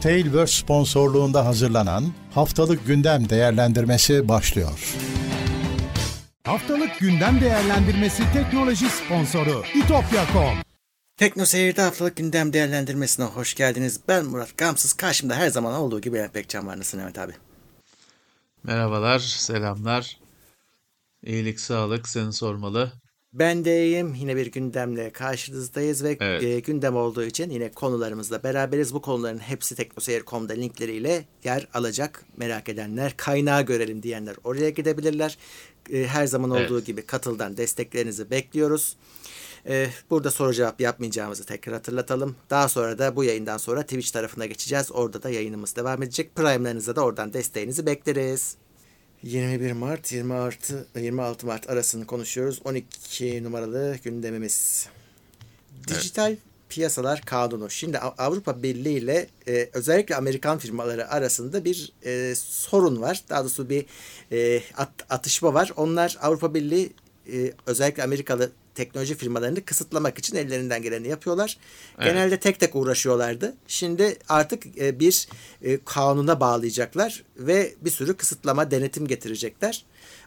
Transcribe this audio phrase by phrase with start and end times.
[0.00, 4.96] Tailverse sponsorluğunda hazırlanan Haftalık Gündem Değerlendirmesi başlıyor.
[6.44, 10.54] Haftalık Gündem Değerlendirmesi teknoloji sponsoru itopya.com
[11.16, 14.00] Tekno Seyir'de haftalık gündem değerlendirmesine hoş geldiniz.
[14.08, 14.92] Ben Murat Gamsız.
[14.92, 16.78] Karşımda her zaman olduğu gibi Levent Pekcan var.
[16.78, 17.32] Nasılsın Levent abi?
[18.62, 20.18] Merhabalar, selamlar.
[21.22, 22.92] İyilik, sağlık seni sormalı.
[23.32, 24.14] Ben de iyiyim.
[24.14, 26.42] Yine bir gündemle karşınızdayız ve Evet.
[26.42, 28.94] e, gündem olduğu için yine konularımızla beraberiz.
[28.94, 32.24] Bu konuların hepsi teknoseyir.com'da linkleriyle yer alacak.
[32.36, 35.38] Merak edenler, kaynağı görelim diyenler oraya gidebilirler.
[35.92, 36.86] E, her zaman olduğu Evet.
[36.86, 38.96] gibi katıldan desteklerinizi bekliyoruz.
[39.68, 42.36] E, burada soru cevap yapmayacağımızı tekrar hatırlatalım.
[42.50, 44.92] Daha sonra da bu yayından sonra Twitch tarafına geçeceğiz.
[44.92, 46.34] Orada da yayınımız devam edecek.
[46.34, 48.56] Prime'larınıza da oradan desteğinizi bekleriz.
[49.22, 52.60] 21 Mart 26 26 Mart arasını konuşuyoruz.
[52.64, 54.86] 12 numaralı gündemimiz.
[55.88, 56.36] Dijital
[56.68, 57.70] piyasalar kanunu.
[57.70, 63.22] Şimdi Av- Avrupa Birliği ile e, özellikle Amerikan firmaları arasında bir e, sorun var.
[63.30, 63.86] Daha doğrusu bir
[64.32, 65.72] e, at- atışma var.
[65.76, 66.92] Onlar Avrupa Birliği
[67.32, 71.58] e, özellikle Amerikalı teknoloji firmalarını kısıtlamak için ellerinden geleni yapıyorlar.
[72.00, 73.54] Genelde tek tek uğraşıyorlardı.
[73.66, 75.28] Şimdi artık e, bir
[75.62, 79.84] e, kanuna bağlayacaklar ve bir sürü kısıtlama, denetim getirecekler.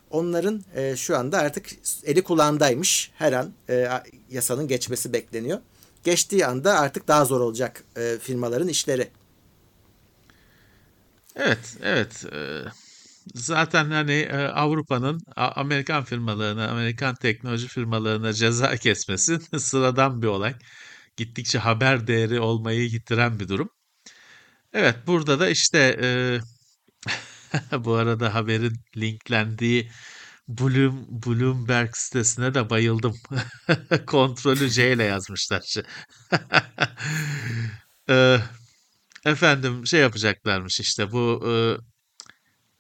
[0.09, 1.69] Onların e, şu anda artık
[2.03, 3.11] eli kulağındaymış.
[3.16, 3.53] Her an
[4.30, 5.59] yasanın geçmesi bekleniyor.
[6.03, 7.83] Geçtiği anda artık daha zor olacak
[8.22, 9.09] firmaların işleri.
[11.35, 12.25] Evet, evet.
[12.33, 12.61] Ee,
[13.35, 20.55] Zaten hani e, Avrupa'nın Amerikan firmalarına, Amerikan teknoloji firmalarına ceza kesmesi sıradan bir olay.
[21.17, 23.69] Gittikçe haber değeri olmayı yitiren bir durum.
[24.73, 26.39] Evet, burada da işte e,
[27.85, 29.91] bu arada haberin linklendiği
[30.47, 33.13] Bloom, Bloomberg sitesine de bayıldım.
[34.07, 35.75] Kontrolü C ile yazmışlar.
[38.09, 38.38] Ee,
[39.25, 41.53] efendim şey yapacaklarmış işte bu e,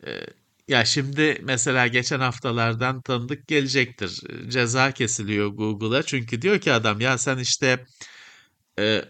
[0.07, 0.21] e,
[0.67, 4.21] ya şimdi mesela geçen haftalardan tanıdık gelecektir.
[4.49, 7.85] Ceza kesiliyor Google'a çünkü diyor ki adam ya sen işte
[8.79, 9.05] e,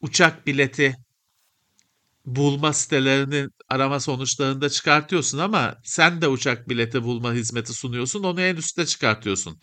[0.00, 0.96] uçak bileti
[2.26, 8.56] bulma sitelerini arama sonuçlarında çıkartıyorsun ama sen de uçak bileti bulma hizmeti sunuyorsun onu en
[8.56, 9.58] üstte çıkartıyorsun.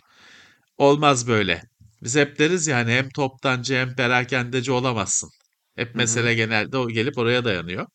[0.78, 1.64] Olmaz böyle.
[2.04, 5.30] Biz hep deriz yani hem toptancı hem perakendeci olamazsın.
[5.76, 7.88] Hep mesele genelde o gelip oraya dayanıyor.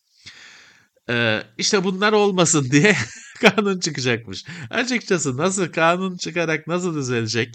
[1.10, 2.96] Ee, işte bunlar olmasın diye
[3.40, 4.44] kanun çıkacakmış.
[4.70, 7.54] Açıkçası nasıl kanun çıkarak nasıl düzelecek?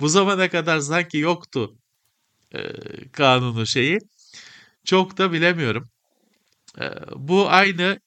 [0.00, 1.78] Bu zamana kadar sanki yoktu
[2.54, 2.60] e,
[3.12, 3.98] kanunu şeyi.
[4.84, 5.90] Çok da bilemiyorum.
[6.80, 8.00] Ee, bu aynı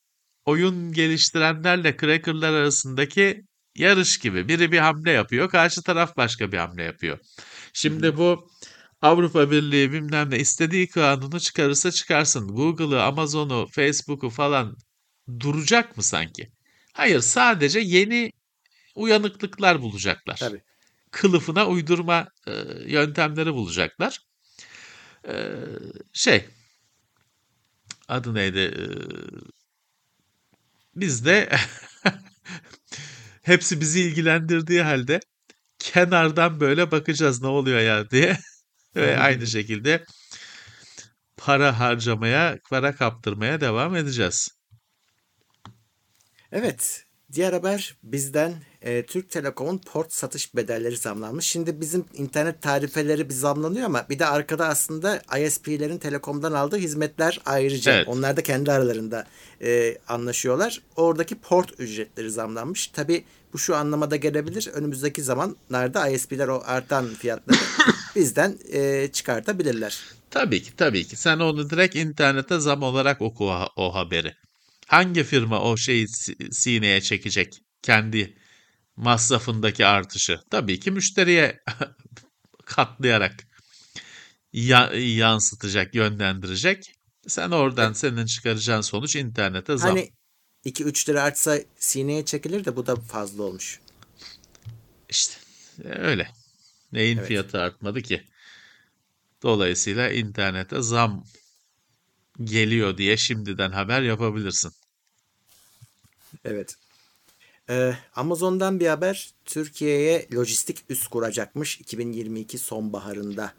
[0.46, 3.44] oyun geliştirenlerle crackerlar arasındaki
[3.76, 4.48] yarış gibi.
[4.48, 7.20] Biri bir hamle yapıyor, karşı taraf başka bir hamle yapıyor.
[7.74, 8.50] Şimdi bu
[9.02, 12.48] Avrupa Birliği bilmem ne istediği kanunu çıkarırsa çıkarsın.
[12.48, 14.78] Google'ı, Amazon'u, Facebook'u falan
[15.40, 16.52] duracak mı sanki?
[16.94, 18.32] Hayır, sadece yeni
[18.96, 20.38] uyanıklıklar bulacaklar.
[20.38, 20.62] Tabii.
[21.12, 22.52] Kılıfına uydurma e,
[22.86, 24.20] yöntemleri bulacaklar.
[25.28, 25.34] E,
[26.14, 26.46] şey,
[28.08, 28.60] adı neydi?
[28.60, 28.76] E,
[30.96, 31.50] biz de
[33.42, 35.20] hepsi bizi ilgilendirdiği halde
[35.80, 38.38] kenardan böyle bakacağız ne oluyor ya diye
[38.98, 40.04] ve aynı şekilde
[41.38, 44.50] para harcamaya, para kaptırmaya devam edeceğiz.
[46.52, 47.04] Evet.
[47.34, 51.46] Diğer haber bizden e, Türk Telekom'un port satış bedelleri zamlanmış.
[51.46, 57.42] Şimdi bizim internet tarifeleri bir zamlanıyor ama bir de arkada aslında ISP'lerin Telekom'dan aldığı hizmetler
[57.46, 57.94] ayrıca.
[57.94, 58.08] Evet.
[58.08, 59.28] Onlar da kendi aralarında
[59.62, 60.82] e, anlaşıyorlar.
[60.96, 62.88] Oradaki port ücretleri zamlanmış.
[62.88, 63.24] Tabi
[63.54, 64.70] bu şu anlamada gelebilir.
[64.74, 67.58] Önümüzdeki zamanlarda ISP'ler o artan fiyatları
[68.16, 70.00] bizden e, çıkartabilirler.
[70.32, 71.16] Tabii ki, tabii ki.
[71.16, 74.34] Sen onu direkt internete zam olarak oku o, haberi.
[74.88, 77.62] Hangi firma o şeyi si- sineye çekecek?
[77.82, 78.38] Kendi
[78.98, 80.40] masrafındaki artışı.
[80.50, 81.60] Tabii ki müşteriye
[82.66, 83.48] katlayarak
[84.54, 86.94] ya- yansıtacak, yönlendirecek.
[87.28, 89.90] Sen oradan senin çıkaracağın sonuç internete zam.
[89.90, 90.10] Hani
[90.66, 93.80] 2-3 lira artsa sineye çekilir de bu da fazla olmuş.
[95.10, 95.34] İşte
[95.84, 96.32] öyle.
[96.92, 97.28] Neyin Evet.
[97.28, 98.24] fiyatı artmadı ki?
[99.44, 101.24] Dolayısıyla internete zam
[102.44, 104.72] geliyor diye şimdiden haber yapabilirsin.
[106.46, 106.76] Evet.
[107.70, 109.30] Ee, Amazon'dan bir haber.
[109.46, 113.54] Türkiye'ye lojistik üs kuracakmış 2022 sonbaharında.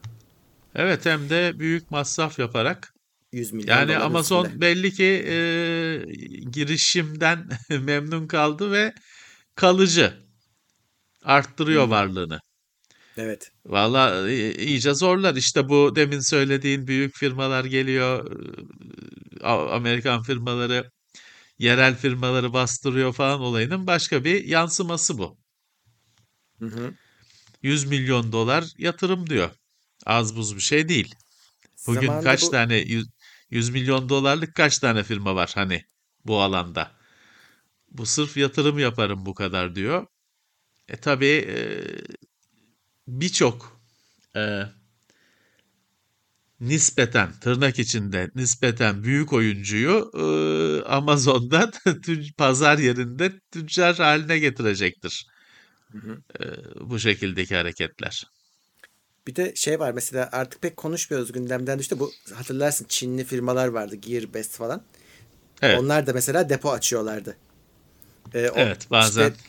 [0.75, 2.95] Evet hem de büyük masraf yaparak.
[3.33, 4.61] 100 milyon Yani Amazon üstünde.
[4.61, 5.35] belli ki e,
[6.51, 7.49] girişimden
[7.81, 8.95] memnun kaldı ve
[9.55, 10.15] kalıcı
[11.25, 12.41] arttırıyor varlığını.
[13.17, 13.53] Evet.
[13.67, 15.35] Valla i- iyice zorlar.
[15.35, 18.31] İşte bu demin söylediğin büyük firmalar geliyor.
[19.71, 20.91] Amerikan firmaları
[21.59, 25.39] yerel firmaları bastırıyor falan olayının başka bir yansıması bu.
[26.59, 26.95] Hı hı.
[27.63, 29.51] 100 milyon dolar yatırım diyor.
[30.07, 31.15] Az buz bir şey değil.
[31.87, 33.09] Bugün Zamanında kaç bu- tane 100,
[33.51, 35.85] 100 milyon dolarlık kaç tane firma var hani
[36.27, 36.93] bu alanda?
[37.91, 40.07] Bu sırf yatırım yaparım bu kadar diyor.
[40.89, 41.59] E tabii e,
[43.09, 43.81] birçok
[44.37, 44.63] e,
[46.61, 50.25] nispeten tırnak içinde nispeten büyük oyuncuyu e,
[50.89, 55.27] Amazon'da tü- pazar yerinde tüccar haline getirecektir.
[55.93, 56.19] Hı hı.
[56.41, 56.45] E,
[56.91, 58.25] bu şekildeki hareketler.
[59.27, 61.99] Bir de şey var mesela artık pek konuşmuyoruz gündemden düştü.
[62.01, 64.83] Bu hatırlarsın Çinli firmalar vardı Gearbest falan.
[65.63, 65.79] Evet.
[65.81, 67.37] Onlar da mesela depo açıyorlardı.
[68.35, 69.31] Ee, o- Evet, bazen.
[69.31, 69.45] işte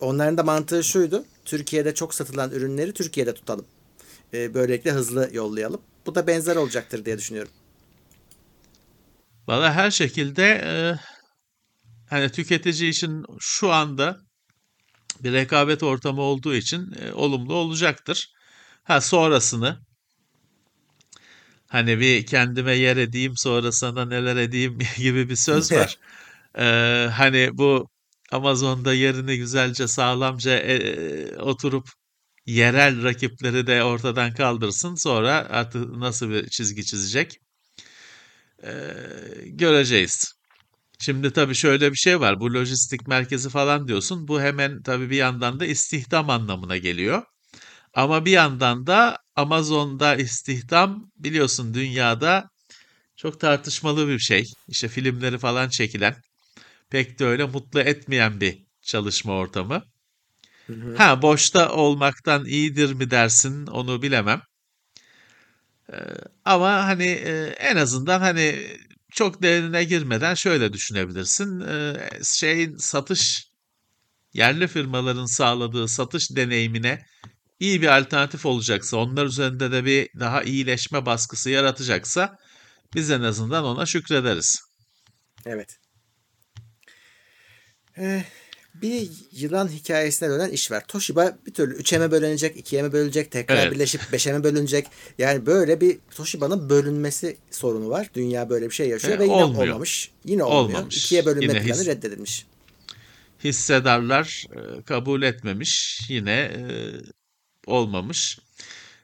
[0.00, 1.24] onların da mantığı şuydu.
[1.44, 3.64] Türkiye'de çok satılan ürünleri Türkiye'de tutalım.
[4.34, 5.80] Ee, böylelikle hızlı yollayalım.
[6.06, 7.52] Bu da benzer olacaktır diye düşünüyorum.
[9.48, 10.72] Valla her şekilde e,
[12.10, 14.18] hani tüketici için şu anda
[15.20, 18.32] bir rekabet ortamı olduğu için e, olumlu olacaktır.
[18.82, 19.78] Ha sonrasını
[21.68, 25.98] hani bir kendime yer edeyim sonra sana neler edeyim gibi bir söz var.
[26.58, 26.64] E,
[27.12, 27.88] hani bu
[28.32, 31.88] Amazon'da yerini güzelce sağlamca e, oturup
[32.46, 34.94] yerel rakipleri de ortadan kaldırsın.
[34.94, 37.38] Sonra artık nasıl bir çizgi çizecek
[38.64, 38.72] e,
[39.46, 40.32] göreceğiz.
[41.00, 42.40] Şimdi tabii şöyle bir şey var.
[42.40, 44.28] Bu lojistik merkezi falan diyorsun.
[44.28, 47.22] Bu hemen tabii bir yandan da istihdam anlamına geliyor.
[47.94, 52.48] Ama bir yandan da Amazon'da istihdam biliyorsun dünyada
[53.16, 54.44] çok tartışmalı bir şey.
[54.68, 56.16] İşte filmleri falan çekilen
[56.90, 59.82] pek de öyle mutlu etmeyen bir çalışma ortamı.
[60.74, 60.96] Hı hı.
[60.96, 64.42] Ha boşta olmaktan iyidir mi dersin onu bilemem.
[65.92, 65.96] Ee,
[66.44, 68.66] ama hani e, en azından hani
[69.12, 71.60] çok derine girmeden şöyle düşünebilirsin.
[71.60, 73.48] Ee, şeyin satış
[74.32, 77.06] yerli firmaların sağladığı satış deneyimine
[77.60, 82.38] iyi bir alternatif olacaksa, onlar üzerinde de bir daha iyileşme baskısı yaratacaksa
[82.94, 84.62] biz en azından ona şükrederiz.
[85.46, 85.78] Evet.
[87.98, 88.24] Ee,
[88.74, 90.84] bir yılan hikayesine dönen iş var.
[90.88, 93.72] Toshiba bir türlü 3'e mi bölünecek, 2'ye mi bölünecek, tekrar Evet.
[93.74, 94.86] birleşip 5'e mi bölünecek?
[95.18, 98.10] Yani böyle bir Toshiba'nın bölünmesi sorunu var.
[98.14, 99.66] Dünya böyle bir şey yaşıyor E, ve yine olmuyor.
[99.68, 100.10] olmamış.
[100.24, 100.78] Yine olmuyor.
[100.78, 101.12] Olmamış.
[101.12, 102.46] 2'ye bölünme Yine planı his- reddedilmiş.
[103.44, 106.62] Hissedarlar e, kabul etmemiş, yine e,
[107.66, 108.38] olmamış.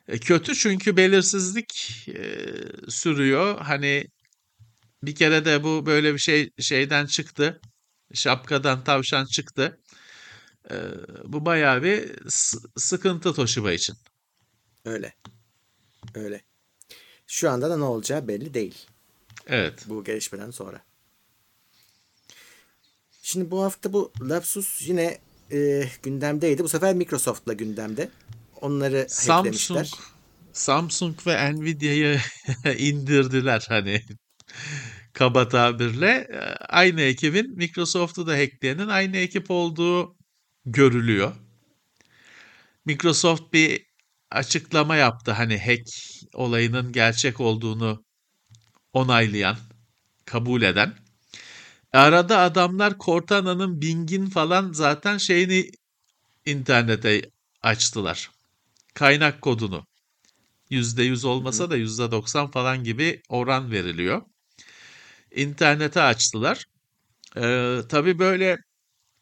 [0.09, 2.47] E, kötü çünkü belirsizlik e,
[2.91, 3.59] sürüyor.
[3.61, 4.06] Hani
[5.03, 7.61] bir kere de bu böyle bir şey şeyden çıktı.
[8.14, 9.81] Şapkadan tavşan çıktı.
[10.70, 10.76] E,
[11.25, 12.16] bu bayağı bir
[12.76, 13.96] sıkıntı Toshiba için.
[14.84, 15.14] Öyle.
[16.14, 16.43] Öyle.
[17.26, 18.87] Şu anda da ne olacağı belli değil.
[19.46, 19.84] Evet.
[19.87, 20.82] bu gelişmeden sonra.
[23.22, 25.19] Şimdi bu hafta bu lapsus yine
[25.52, 26.64] e, gündemdeydi.
[26.64, 28.10] Bu sefer Microsoft'la gündemde.
[28.60, 29.93] Onları Samsung hacklemişler.
[30.52, 32.20] Samsung ve Nvidia'yı
[32.78, 34.02] indirdiler hani
[35.12, 36.08] kaba tabirle.
[36.32, 36.38] E,
[36.69, 40.16] Aynı ekibin Microsoft'u da hackleyenin aynı ekip olduğu
[40.66, 41.34] görülüyor.
[42.84, 43.87] Microsoft bir
[44.31, 45.88] açıklama yaptı hani hack
[46.34, 48.05] olayının gerçek olduğunu
[48.93, 49.56] onaylayan,
[50.27, 50.94] kabul eden.
[51.93, 55.70] Arada adamlar Cortana'nın Bing'in falan zaten şeyini
[56.46, 57.22] internete
[57.62, 58.31] açtılar.
[58.94, 59.86] Kaynak kodunu.
[60.70, 64.22] %100 olmasa da %90 falan gibi oran veriliyor.
[65.32, 66.65] İnternete açtılar.
[67.37, 68.58] Ee, tabii böyle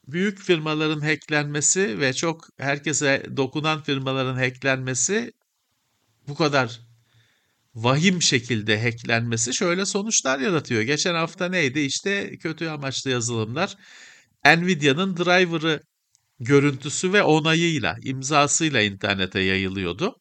[0.09, 5.33] büyük firmaların hacklenmesi ve çok herkese dokunan firmaların hacklenmesi
[6.29, 6.81] bu kadar
[7.75, 10.83] vahim şekilde hacklenmesi şöyle sonuçlar yaratıyor.
[10.83, 11.81] Geçen hafta neydi?
[11.81, 13.77] İşte kötü amaçlı yazılımlar
[14.47, 15.81] Nvidia'nın driver'ı
[16.41, 20.17] görüntüsü ve onayıyla, imzasıyla internete yayılıyordu.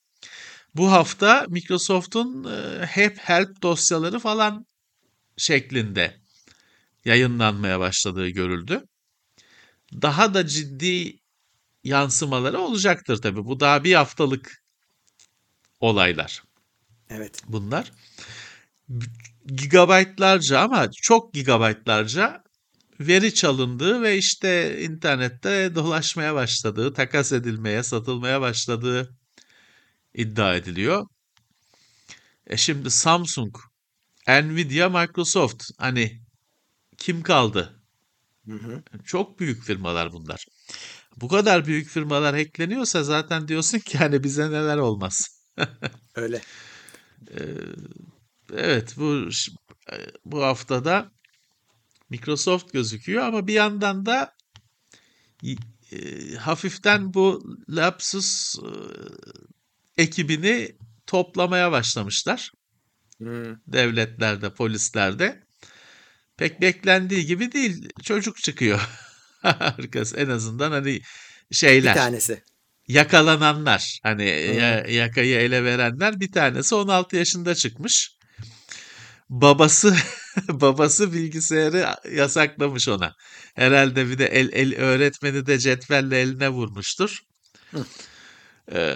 [0.76, 4.66] Bu hafta Microsoft'un e, hep help dosyaları falan
[5.38, 6.18] şeklinde
[7.06, 8.84] yayınlanmaya başladığı görüldü.
[10.02, 11.20] Daha da ciddi
[11.84, 13.46] yansımaları olacaktır tabii.
[13.46, 14.64] Bu daha bir haftalık
[15.80, 16.44] olaylar
[17.10, 17.42] Evet.
[17.48, 17.92] bunlar.
[19.46, 22.44] Gigabaytlarca ama çok gigabaytlarca
[23.00, 29.18] veri çalındığı ve işte internette dolaşmaya başladığı, takas edilmeye, satılmaya başladığı
[30.14, 31.08] iddia ediliyor.
[32.48, 33.56] E şimdi Samsung,
[34.28, 36.22] Nvidia, Microsoft hani
[36.98, 37.84] kim kaldı?
[38.46, 38.84] Hı hı.
[39.06, 40.46] Çok büyük firmalar bunlar.
[41.18, 45.42] Bu kadar büyük firmalar hackleniyorsa zaten diyorsun ki hani bize neler olmaz.
[46.16, 46.42] Öyle.
[48.54, 49.30] Evet bu
[49.92, 51.12] e, bu haftada
[52.10, 54.36] Microsoft gözüküyor ama bir yandan da
[55.92, 60.78] e, hafiften bu Lapsus e, ekibini
[61.08, 62.52] toplamaya başlamışlar.
[63.20, 63.56] Hmm.
[63.68, 65.44] Devletlerde, polislerde.
[66.38, 67.90] Pek beklendiği gibi değil.
[68.04, 68.90] Çocuk çıkıyor.
[69.44, 71.02] Arkası en azından hani
[71.52, 71.96] şeyler.
[71.96, 72.44] Bir tanesi.
[72.88, 74.00] Yakalananlar.
[74.04, 74.60] Hani Hmm.
[74.60, 78.12] ya- yakayı ele verenler bir tanesi 16 yaşında çıkmış.
[79.30, 79.96] Babası
[80.50, 83.14] babası bilgisayarı yasaklamış ona.
[83.56, 87.20] Herhalde bir de el, el öğretmeni de cetvelle eline vurmuştur.
[87.72, 87.86] Hı.
[88.74, 88.96] Ee,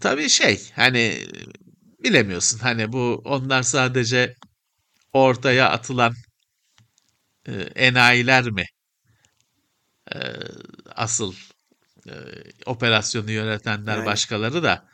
[0.00, 1.26] tabii şey hani
[2.06, 4.34] bilemiyorsun hani bu onlar sadece
[5.12, 6.14] ortaya atılan
[7.48, 8.64] e, enayiler mi?
[10.14, 10.18] Ee,
[10.94, 11.34] asıl
[12.08, 12.12] e,
[12.66, 14.06] operasyonu yönetenler Yani.
[14.06, 14.88] başkaları da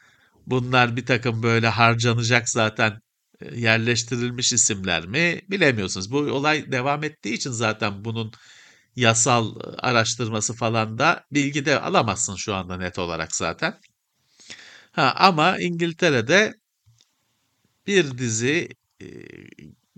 [0.46, 3.00] bunlar bir takım böyle harcanacak zaten
[3.40, 6.10] e, yerleştirilmiş isimler mi bilemiyorsunuz.
[6.12, 8.32] Bu olay devam ettiği için zaten bunun
[8.96, 13.80] yasal e, araştırması falan da bilgi de alamazsın şu anda net olarak zaten.
[14.92, 16.54] Ha, ama İngiltere'de
[17.86, 18.68] bir dizi
[19.02, 19.06] e,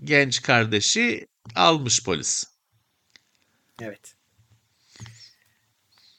[0.03, 2.43] genç kardeşi almış polis.
[3.81, 4.15] Evet.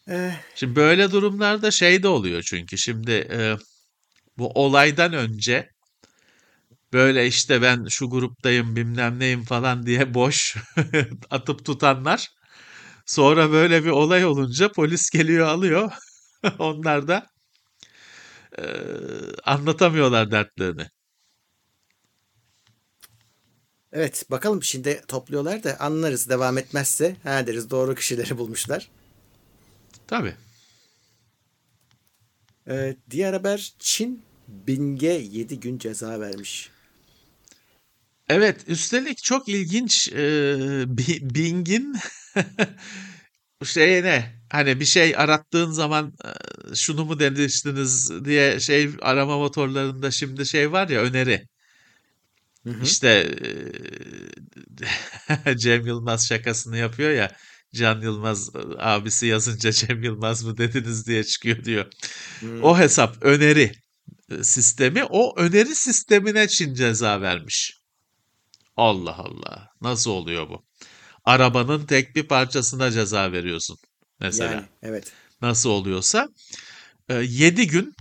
[0.09, 3.57] Ee, Şimdi böyle durumlarda şey de oluyor çünkü şimdi e,
[4.39, 5.71] bu olaydan önce
[6.93, 10.57] böyle işte ben şu gruptayım bilmem neyim falan diye boş
[11.31, 12.29] atıp tutanlar
[13.07, 15.93] sonra böyle bir olay olunca polis geliyor alıyor.
[16.59, 17.27] Onlar da
[18.59, 18.65] e,
[19.45, 20.87] anlatamıyorlar dertlerini.
[23.97, 28.89] Evet bakalım şimdi topluyorlar da anlarız devam etmezse ha deriz doğru kişileri bulmuşlar.
[30.07, 30.35] Tabii.
[32.69, 36.71] Ee, diğer haber Çin Bing'e 7 gün ceza vermiş.
[38.29, 40.15] Evet, üstelik çok ilginç e,
[40.87, 41.97] Bi- Bing'in
[43.65, 50.47] şeyine hani bir şey arattığın zaman e, şunu mu demiştiniz diye şey arama motorlarında şimdi
[50.47, 51.47] şey var ya öneri.
[52.67, 52.83] Hı hı.
[52.83, 53.39] İşte
[55.57, 57.37] Cem Yılmaz şakasını yapıyor ya
[57.75, 61.87] Can Yılmaz abisi yazınca Cem Yılmaz mı dediniz diye çıkıyor diyor.
[62.41, 62.65] Hmm.
[62.65, 63.73] O hesap öneri
[64.43, 67.81] sistemi o öneri sistemine Çin ceza vermiş.
[68.77, 69.69] Allah Allah.
[69.81, 70.65] Nasıl oluyor bu?
[71.25, 73.77] Arabanın tek bir parçasına ceza veriyorsun
[74.21, 74.53] mesela.
[74.53, 75.13] Yani evet.
[75.43, 76.29] Nasıl oluyorsa
[77.11, 77.95] 7 gün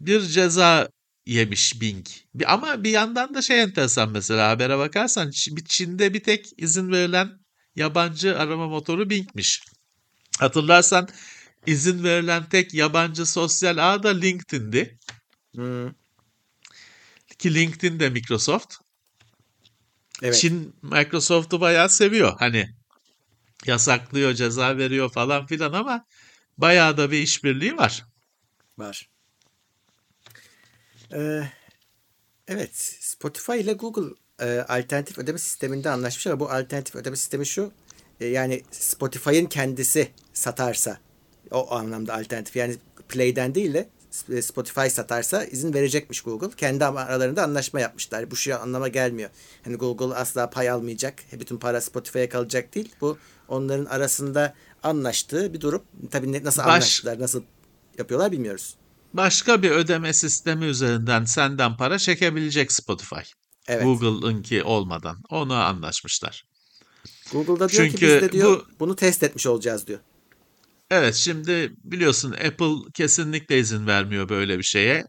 [0.00, 0.88] bir ceza
[1.28, 2.06] yemiş Bing.
[2.46, 5.30] Ama bir yandan da şey enteresan mesela habere bakarsan
[5.68, 7.30] Çin'de bir tek izin verilen
[7.76, 9.62] yabancı arama motoru Bing'miş.
[10.38, 11.08] Hatırlarsan
[11.66, 14.98] izin verilen tek yabancı sosyal ağ da LinkedIn'di.
[15.54, 15.88] Hmm.
[17.38, 18.74] Ki LinkedIn de Microsoft.
[20.22, 20.34] Evet.
[20.34, 22.36] Çin Microsoft'u bayağı seviyor.
[22.38, 22.68] Hani
[23.66, 26.04] yasaklıyor, ceza veriyor falan filan ama
[26.58, 28.06] bayağı da bir işbirliği var.
[28.78, 29.08] Var.
[31.12, 31.42] Ee,
[32.48, 32.76] evet.
[33.00, 37.72] Spotify ile Google e, alternatif ödeme sisteminde anlaşmış ama bu alternatif ödeme sistemi şu.
[38.20, 40.98] e, yani Spotify'ın kendisi satarsa
[41.50, 42.56] o anlamda alternatif.
[42.56, 42.76] Yani
[43.08, 43.88] Play'den değil de
[44.32, 46.50] e, Spotify satarsa izin verecekmiş Google.
[46.56, 48.30] Kendi aralarında anlaşma yapmışlar.
[48.30, 49.30] Bu şu anlama gelmiyor.
[49.64, 51.14] Hani Google asla pay almayacak.
[51.32, 52.92] Bütün para Spotify'a kalacak değil.
[53.00, 55.82] Bu onların arasında anlaştığı bir durum.
[56.10, 57.42] Tabii nasıl Baş- anlaştılar, nasıl
[57.98, 58.76] yapıyorlar bilmiyoruz.
[59.12, 63.20] Başka bir ödeme sistemi üzerinden senden para çekebilecek Spotify.
[63.68, 63.84] Evet.
[63.84, 65.22] Google'ınki olmadan.
[65.30, 66.44] Onu anlaşmışlar.
[67.32, 69.98] Google'da diyor ki Çünkü biz de diyor bu- bunu test etmiş olacağız diyor.
[70.90, 75.04] Evet şimdi biliyorsun Apple kesinlikle izin vermiyor böyle bir şeye.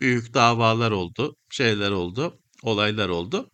[0.00, 3.50] Büyük davalar oldu, şeyler oldu, olaylar oldu.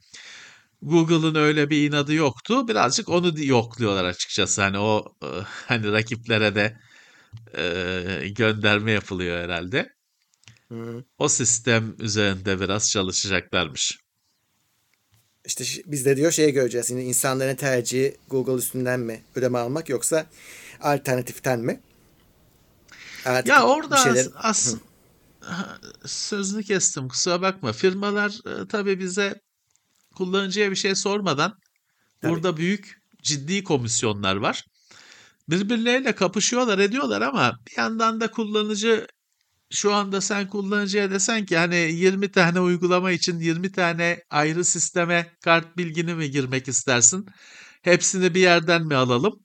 [0.82, 2.68] Google'ın öyle bir inadı yoktu.
[2.68, 4.62] Birazcık onu yokluyorlar açıkçası.
[4.62, 5.26] Hani o e,
[5.66, 6.76] hani rakiplere de
[7.56, 9.88] e, gönderme yapılıyor herhalde.
[10.68, 11.04] Hı.
[11.18, 13.98] O sistem üzerinde biraz çalışacaklarmış.
[15.44, 16.90] İşte biz de diyor şeye göreceğiz.
[16.90, 20.26] Yine insanların tercihi Google üstünden mi ödeme almak yoksa
[20.80, 21.80] alternatiften mi?
[23.24, 24.26] Artık Ya orada şeyler...
[24.34, 24.76] as, as-
[26.06, 27.72] sözünü kestim kusura bakma.
[27.72, 29.40] Firmalar e, tabii bize
[30.14, 31.54] kullanıcıya bir şey sormadan
[32.20, 32.32] Tabii.
[32.32, 34.64] burada büyük ciddi komisyonlar var.
[35.48, 39.06] Birbirleriyle kapışıyorlar ediyorlar ama bir yandan da kullanıcı
[39.70, 45.36] şu anda sen kullanıcıya desen ki hani 20 tane uygulama için 20 tane ayrı sisteme
[45.44, 47.26] kart bilgini mi girmek istersin?
[47.82, 49.44] Hepsini bir yerden mi alalım?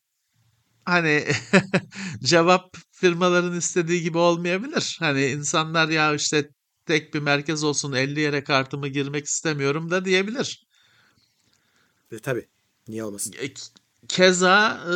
[0.85, 1.27] Hani
[2.23, 4.97] cevap firmaların istediği gibi olmayabilir.
[4.99, 6.49] Hani insanlar ya işte
[6.85, 10.67] tek bir merkez olsun 50 yere kartımı girmek istemiyorum da diyebilir.
[12.11, 12.47] E, tabii.
[12.87, 13.35] Niye olmasın?
[14.07, 14.91] Keza e,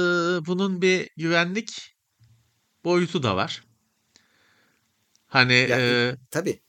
[0.45, 1.95] bunun bir güvenlik
[2.85, 3.63] boyutu da var.
[5.27, 6.61] Hani Ya, e, tabii.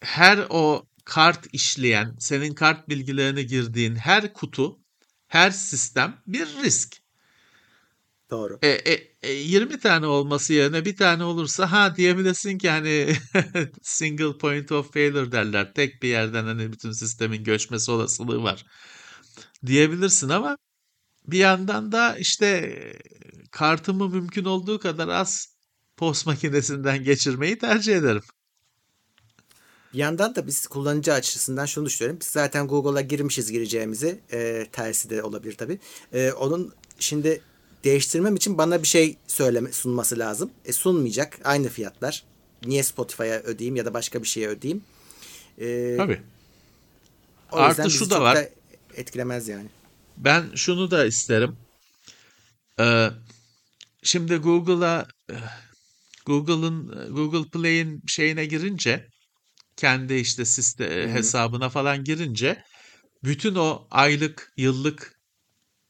[0.00, 4.78] her o kart işleyen, senin kart bilgilerini girdiğin her kutu,
[5.28, 6.96] her sistem bir risk.
[8.30, 8.58] Doğru.
[8.62, 13.12] E, e, e, 20 tane olması yerine bir tane olursa ha diyebilirsin ki hani
[13.82, 15.74] single point of failure derler.
[15.74, 18.66] Tek bir yerden hani bütün sistemin göçmesi olasılığı var
[19.66, 20.58] diyebilirsin ama
[21.26, 22.92] bir yandan da işte e,
[23.50, 25.48] kartımı mümkün olduğu kadar az
[25.96, 28.22] post makinesinden geçirmeyi tercih ederim.
[29.92, 32.20] Bir yandan da biz kullanıcı açısından şunu düşünüyorum.
[32.20, 34.20] Biz zaten Google'a girmişiz gireceğimizi.
[34.32, 35.78] E, tersi de olabilir tabii.
[36.12, 37.40] E, onun şimdi
[37.84, 40.50] değiştirmem için bana bir şey söyleme sunması lazım.
[40.64, 41.38] E, sunmayacak.
[41.44, 42.24] Aynı fiyatlar.
[42.66, 44.82] Niye Spotify'a ödeyeyim ya da başka bir şeye ödeyeyim?
[45.58, 46.20] E, Tabii.
[47.52, 48.36] o Artı şu da var.
[48.36, 48.48] da
[48.96, 49.66] etkilemez yani.
[50.24, 51.56] Ben şunu da isterim.
[52.80, 53.10] Ee,
[54.02, 55.34] şimdi Google'a e,
[56.26, 59.08] Google'ın Google Play'in şeyine girince
[59.76, 61.08] kendi işte siste hı.
[61.08, 62.64] hesabına falan girince
[63.24, 65.20] bütün o aylık, yıllık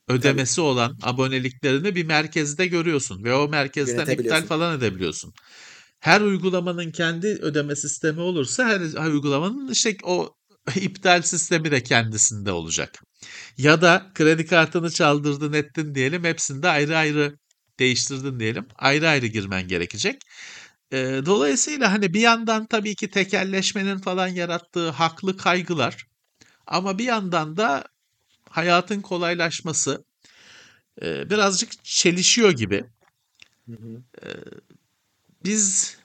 [0.09, 5.33] ödemesi olan aboneliklerini bir merkezde görüyorsun ve o merkezden iptal falan edebiliyorsun.
[6.01, 10.35] Her uygulamanın kendi ödeme sistemi olursa her, her uygulamanın işte o
[10.77, 13.03] iptal sistemi de kendisinde olacak.
[13.59, 17.39] Ya da kredi kartını çaldırdın ettin diyelim hepsinde ayrı ayrı
[17.79, 18.69] değiştirdin diyelim.
[18.77, 20.23] Ayrı ayrı girmen gerekecek.
[20.93, 26.07] Ee, dolayısıyla hani bir yandan tabii ki tekelleşmenin falan yarattığı haklı kaygılar
[26.67, 27.85] ama bir yandan da
[28.51, 30.05] hayatın kolaylaşması
[31.03, 32.85] e, birazcık çelişiyor gibi.
[33.67, 34.03] Hı hı.
[35.45, 35.97] Biz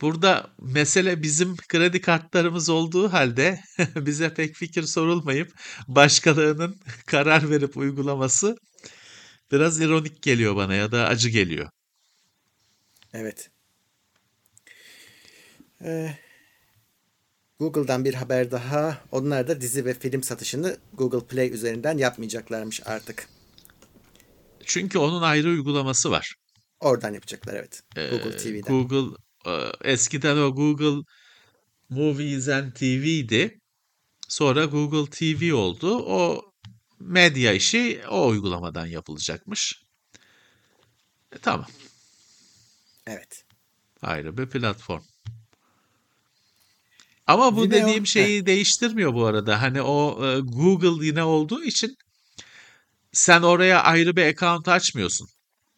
[0.00, 3.60] burada mesele bizim kredi kartlarımız olduğu halde
[3.96, 5.52] bize pek fikir sorulmayıp
[5.88, 8.56] başkalarının karar verip uygulaması
[9.52, 11.70] biraz ironik geliyor bana ya da acı geliyor.
[13.14, 13.50] Evet.
[15.82, 16.18] Ee,
[17.58, 18.98] Google'dan bir haber daha.
[19.12, 23.28] Onlar da dizi ve film satışını Google Play üzerinden yapmayacaklarmış artık.
[24.64, 26.34] Çünkü onun ayrı uygulaması var.
[26.80, 27.82] Oradan yapacaklar evet.
[27.96, 28.62] Ee, Google TV'den.
[28.62, 29.16] Google
[29.84, 31.02] eskiden o Google
[31.90, 33.60] Movies and TV'di.
[34.28, 35.98] Sonra Google TV oldu.
[35.98, 36.52] O
[37.00, 39.82] medya işi o uygulamadan yapılacakmış.
[41.32, 41.66] E, tamam.
[43.06, 43.44] Evet.
[44.02, 45.02] Ayrı bir platform.
[47.26, 49.62] Ama bu Vimeo- dediğim şeyi değiştirmiyor bu arada.
[49.62, 51.96] Hani o e, Google yine olduğu için
[53.12, 55.28] sen oraya ayrı bir account açmıyorsun.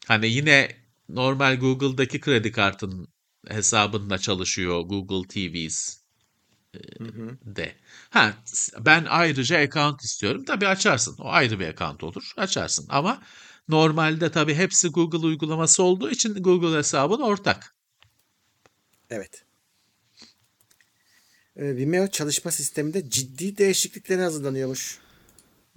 [0.06, 0.76] Hani yine
[1.08, 3.08] normal Google'daki kredi kartın
[3.46, 5.98] hesabında çalışıyor Google TV's
[6.98, 7.38] Hı hı.
[7.56, 7.74] de.
[8.10, 8.34] Ha
[8.80, 10.44] ben ayrıca account istiyorum.
[10.44, 11.16] Tabii açarsın.
[11.18, 12.32] O ayrı bir account olur.
[12.36, 12.86] Açarsın.
[12.88, 13.22] Ama
[13.68, 17.74] normalde tabii hepsi Google uygulaması olduğu için Google hesabın ortak.
[19.10, 19.44] Evet.
[21.56, 24.98] Vimeo çalışma sisteminde ciddi değişikliklere hazırlanıyormuş.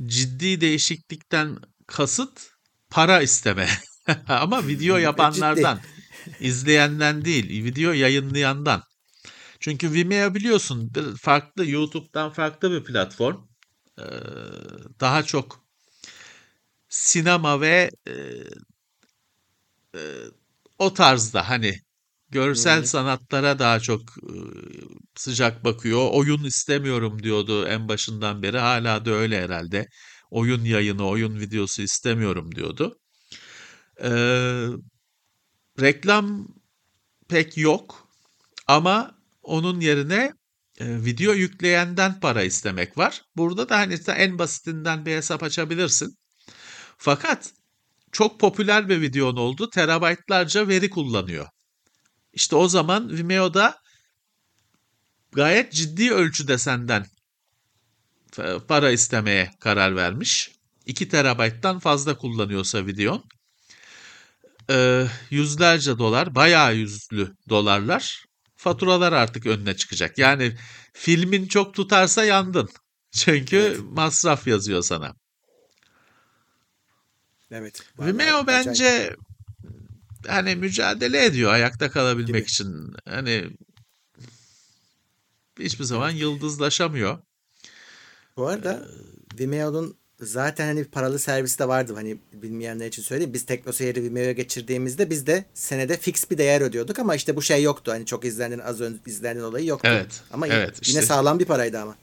[0.05, 2.51] ciddi değişiklikten kasıt
[2.89, 3.67] para isteme.
[4.27, 5.79] Ama video yapanlardan,
[6.39, 8.83] izleyenden değil, video yayınlayandan.
[9.59, 13.37] Çünkü Vimeo biliyorsun farklı YouTube'dan farklı bir platform.
[13.99, 14.03] Ee,
[14.99, 15.65] daha çok
[16.89, 18.13] sinema ve e,
[19.95, 20.01] e,
[20.79, 21.73] o tarzda hani
[22.29, 22.87] görsel Hı.
[22.87, 24.35] sanatlara daha çok e,
[25.15, 26.09] sıcak bakıyor.
[26.11, 28.57] Oyun istemiyorum diyordu en başından beri.
[28.57, 29.87] Hala da öyle herhalde.
[30.31, 32.97] Oyun yayını, oyun videosu istemiyorum diyordu.
[34.03, 34.67] Ee,
[35.81, 36.47] reklam
[37.29, 38.07] pek yok
[38.67, 40.33] ama onun yerine
[40.79, 43.21] e, video yükleyenden para istemek var.
[43.35, 46.17] Burada da hani en basitinden bir hesap açabilirsin.
[46.97, 47.53] Fakat
[48.11, 49.69] çok popüler bir videon oldu.
[49.69, 51.47] Terabaytlarca veri kullanıyor.
[52.33, 53.75] İşte o zaman Vimeo'da
[55.31, 57.05] gayet ciddi ölçüde senden
[58.39, 60.51] e, para istemeye karar vermiş.
[60.85, 63.23] 2 terabayttan fazla kullanıyorsa videon.
[64.71, 70.17] Ee, yüzlerce dolar, bayağı yüzlü dolarlar faturalar artık önüne çıkacak.
[70.17, 70.57] Yani
[70.93, 72.69] filmin çok tutarsa yandın.
[73.11, 73.79] Çünkü Evet.
[73.83, 75.15] masraf yazıyor sana.
[77.51, 77.83] Evet.
[77.99, 78.47] Vimeo acayip.
[78.47, 79.15] bence
[80.27, 82.41] hani mücadele ediyor ayakta kalabilmek Gibi.
[82.41, 82.93] için.
[83.09, 83.49] Hani
[85.59, 87.17] hiçbir zaman yıldızlaşamıyor.
[88.37, 88.87] Bu arada
[89.39, 93.33] Vimeo'nun zaten hani bir paralı servisi de vardı hani bilmeyenler için söyleyeyim.
[93.33, 97.63] Biz TeknoSeyir'i Vimeo'ya geçirdiğimizde biz de senede fix bir değer ödüyorduk ama işte bu şey
[97.63, 97.91] yoktu.
[97.91, 99.89] Hani çok izlenen az önce izlenen olayı yoktu.
[99.91, 101.95] Evet, Ama evet, yine işte- sağlam bir paraydı ama.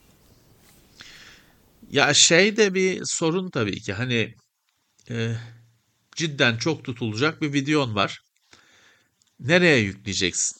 [1.91, 4.35] Ya şey de bir sorun tabii ki hani
[5.09, 5.35] e,
[6.15, 8.19] cidden çok tutulacak bir videon var.
[9.39, 10.57] Nereye yükleyeceksin?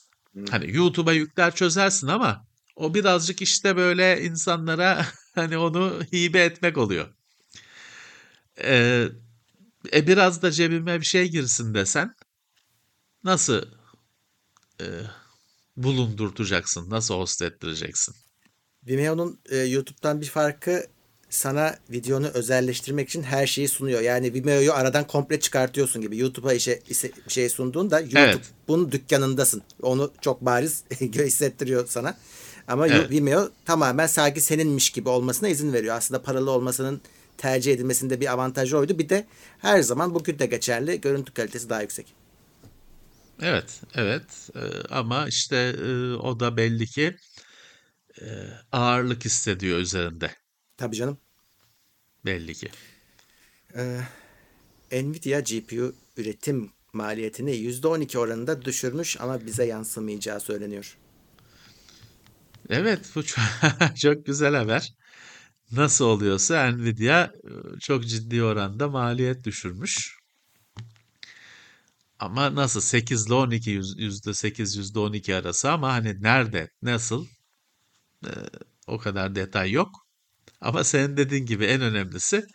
[0.50, 2.44] Hani YouTube'a yükler çözersin ama
[2.76, 7.14] o birazcık işte böyle insanlara hani onu hibe etmek oluyor.
[8.64, 9.06] E,
[9.92, 12.14] e biraz da cebime bir şey girsin desen
[13.24, 13.62] nasıl
[14.80, 14.86] e,
[15.76, 16.90] bulundurtacaksın?
[16.90, 18.14] Nasıl host ettireceksin?
[18.86, 20.86] Vimeo'nun e, YouTube'dan bir farkı
[21.30, 24.00] sana videonu özelleştirmek için her şeyi sunuyor.
[24.00, 26.18] Yani Vimeo'yu aradan komple çıkartıyorsun gibi.
[26.18, 26.80] YouTube'a işe,
[27.26, 28.38] bir şey sunduğunda YouTube Evet.
[28.68, 29.62] bunun dükkanındasın.
[29.82, 32.16] Onu çok bariz hissettiriyor sana.
[32.68, 33.10] Ama Evet.
[33.10, 35.96] Vimeo tamamen sanki seninmiş gibi olmasına izin veriyor.
[35.96, 37.00] Aslında paralı olmasının
[37.40, 38.98] tercih edilmesinde bir avantajı oydu.
[38.98, 39.26] Bir de
[39.58, 41.00] her zaman bugün de geçerli.
[41.00, 42.14] Görüntü kalitesi daha yüksek.
[43.42, 44.50] Evet, evet.
[44.56, 47.16] Ee, ama işte e, o da belli ki
[48.20, 48.26] e,
[48.72, 50.30] ağırlık hissediyor üzerinde.
[50.76, 51.18] Tabii canım.
[52.24, 52.68] Belli ki.
[54.92, 60.96] Nvidia GPU üretim maliyetini %12 oranında düşürmüş ama bize yansımayacağı söyleniyor.
[62.70, 63.44] Evet, bu çok,
[63.96, 64.94] çok güzel haber.
[65.72, 67.30] Nasıl oluyorsa Nvidia e,
[67.80, 70.16] çok ciddi oranda maliyet düşürmüş.
[72.18, 77.26] Ama nasıl 8 ile 12 yüz- yüzde 8 yüzde 12 arası ama hani nerede nasıl
[78.26, 78.30] e,
[78.86, 80.06] o kadar detay yok.
[80.60, 82.46] Ama senin dediğin gibi en önemlisi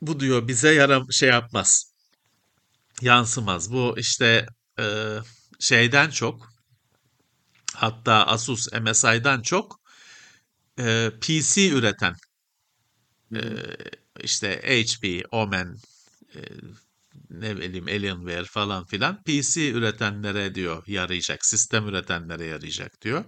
[0.00, 1.92] bu diyor bize yaram şey yapmaz.
[3.02, 3.72] Yansımaz.
[3.72, 4.46] Bu işte
[4.78, 5.16] e,
[5.60, 6.48] şeyden çok
[7.74, 9.79] hatta Asus MSI'dan çok
[10.80, 12.14] e, PC üreten
[13.34, 13.40] e,
[14.22, 15.76] işte HP, Omen,
[16.34, 16.40] e,
[17.30, 23.24] ne bileyim Alienware falan filan PC üretenlere diyor yarayacak, sistem üretenlere yarayacak diyor.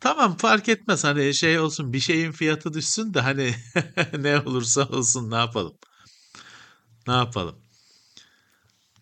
[0.00, 3.54] Tamam fark etmez hani şey olsun bir şeyin fiyatı düşsün de hani
[4.18, 5.78] ne olursa olsun ne yapalım?
[7.06, 7.64] Ne yapalım?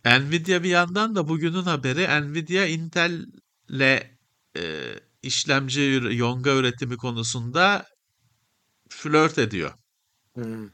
[0.05, 4.03] Nvidia bir yandan da bugünün haberi Nvidia Intel'le
[4.57, 7.87] e, işlemci yonga üretimi konusunda
[8.89, 9.73] flört ediyor.
[10.35, 10.69] Hmm.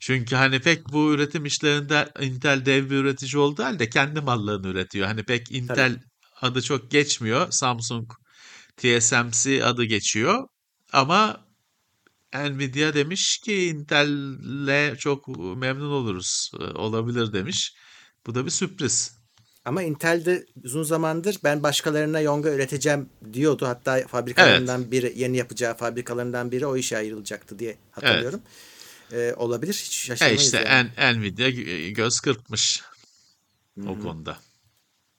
[0.00, 5.06] Çünkü hani pek bu üretim işlerinde Intel dev bir üretici olduğu halde kendi mallarını üretiyor.
[5.06, 6.02] Hani pek Intel
[6.40, 7.50] adı çok geçmiyor.
[7.50, 8.10] Samsung
[8.76, 10.48] TSMC adı geçiyor.
[10.92, 11.48] Ama
[12.34, 16.50] Nvidia demiş ki Intel'le çok memnun oluruz.
[16.60, 17.74] e, Olabilir demiş.
[18.26, 19.17] Bu da bir sürpriz.
[19.68, 23.66] Ama Intel'de uzun zamandır ben başkalarına yonga üreteceğim diyordu.
[23.66, 28.40] Hatta fabrikalarından biri, yeni yapacağı fabrikalarından biri o işe ayrılacaktı diye hatırlıyorum.
[29.12, 29.72] Ee, olabilir.
[29.74, 30.42] Hiç E şaşırmayız.
[30.42, 30.90] işte yani.
[30.96, 32.82] En- Nvidia gö- göz kırpmış
[33.86, 34.36] o konuda.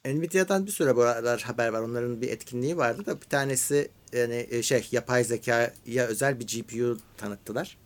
[0.06, 1.82] Nvidia'dan bir süre bu aralar haber var.
[1.82, 5.74] Onların bir etkinliği vardı da bir tanesi yani e, şey yapay zekaya
[6.08, 7.78] özel bir GPU tanıttılar.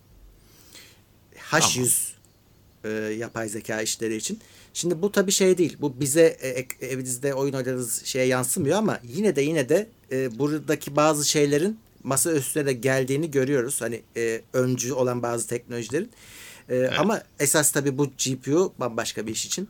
[1.52, 2.12] H100
[2.84, 4.40] e, yapay zeka işleri için.
[4.74, 5.78] Şimdi bu tabii şey değil.
[5.82, 6.22] Bu bize
[6.82, 11.80] e, evinizde oyun oynadığınız şeye yansımıyor ama yine de yine de e, buradaki bazı şeylerin
[12.04, 13.82] masa üstüne de geldiğini görüyoruz.
[13.82, 16.12] Hani e, öncü olan bazı teknolojilerin.
[16.70, 19.70] E, Ama esas tabii bu GPU bambaşka bir iş için.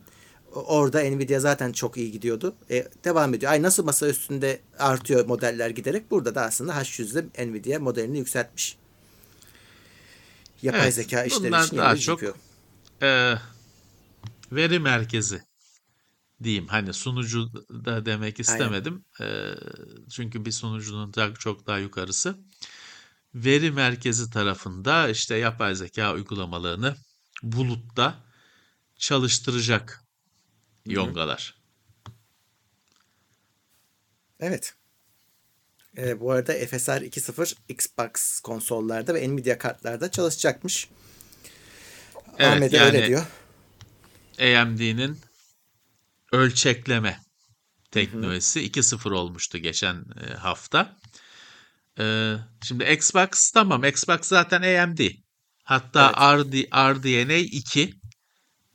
[0.54, 2.54] Orada Nvidia zaten çok iyi gidiyordu.
[2.70, 3.52] E, devam ediyor.
[3.52, 6.10] Ay nasıl masa üstünde artıyor modeller giderek.
[6.10, 8.76] Burada da aslında H100'de Nvidia modelini yükseltmiş.
[10.62, 12.34] Yapay Evet, zeka işleri için daha çok- GPU.
[13.02, 13.34] Ee,
[14.52, 15.42] veri merkezi
[16.42, 16.66] diyeyim.
[16.66, 17.52] Hani sunucu
[17.84, 19.04] da demek istemedim.
[19.20, 19.54] Ee,
[20.10, 22.38] çünkü bir sunucunun da çok daha yukarısı.
[23.34, 26.96] Veri merkezi tarafında işte yapay zeka uygulamalarını
[27.42, 28.24] bulutta
[28.96, 30.04] çalıştıracak
[30.86, 31.54] yongalar.
[34.40, 34.74] Evet.
[35.96, 40.88] E, bu arada FSR 2.0 Xbox konsollarda ve Nvidia kartlarda çalışacakmış.
[42.38, 43.26] Evet, Ahmet yani öyle diyor.
[44.38, 45.20] AMD'nin
[46.32, 47.20] ölçekleme
[47.90, 50.96] teknolojisi 2.0 olmuştu geçen e, hafta.
[51.98, 55.00] E, şimdi Xbox tamam Xbox zaten AMD.
[55.64, 56.52] Hatta RD,
[56.94, 57.94] RDNA 2.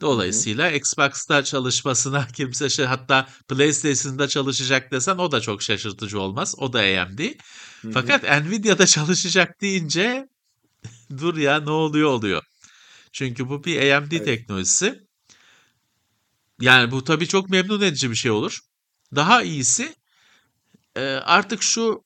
[0.02, 6.56] Dolayısıyla Xbox'ta çalışmasına kimse şey hatta PlayStation'da çalışacak desen o da çok şaşırtıcı olmaz.
[6.58, 7.20] O da AMD.
[7.94, 10.28] Fakat Nvidia'da çalışacak deyince
[11.18, 12.44] dur ya ne oluyor oluyor.
[13.14, 14.26] Çünkü bu bir AMD Evet.
[14.26, 15.09] teknolojisi.
[16.62, 18.60] Yani bu tabii çok memnun edici bir şey olur.
[19.16, 19.96] Daha iyisi
[20.96, 22.04] e, artık şu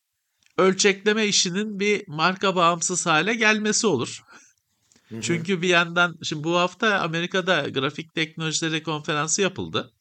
[0.57, 4.23] ölçekleme işinin bir marka bağımsız hale gelmesi olur.
[5.21, 9.93] Çünkü bir yandan şimdi bu hafta Amerika'da grafik teknolojileri konferansı yapıldı.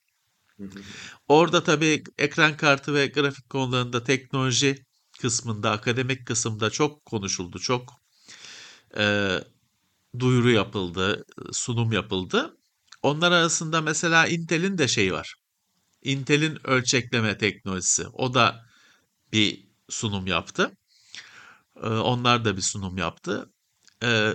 [1.28, 4.84] Orada tabii ekran kartı ve grafik konularında teknoloji
[5.20, 7.58] kısmında, akademik kısımda çok konuşuldu.
[7.58, 7.92] Çok
[8.98, 9.36] e,
[10.18, 12.56] duyuru yapıldı, sunum yapıldı.
[13.02, 15.34] Onlar arasında mesela Intel'in de şeyi var.
[16.02, 18.08] Intel'in ölçekleme teknolojisi.
[18.08, 18.66] O da
[19.32, 20.76] bir sunum yaptı.
[21.76, 23.52] E, onlar da bir sunum yaptı.
[24.02, 24.32] E,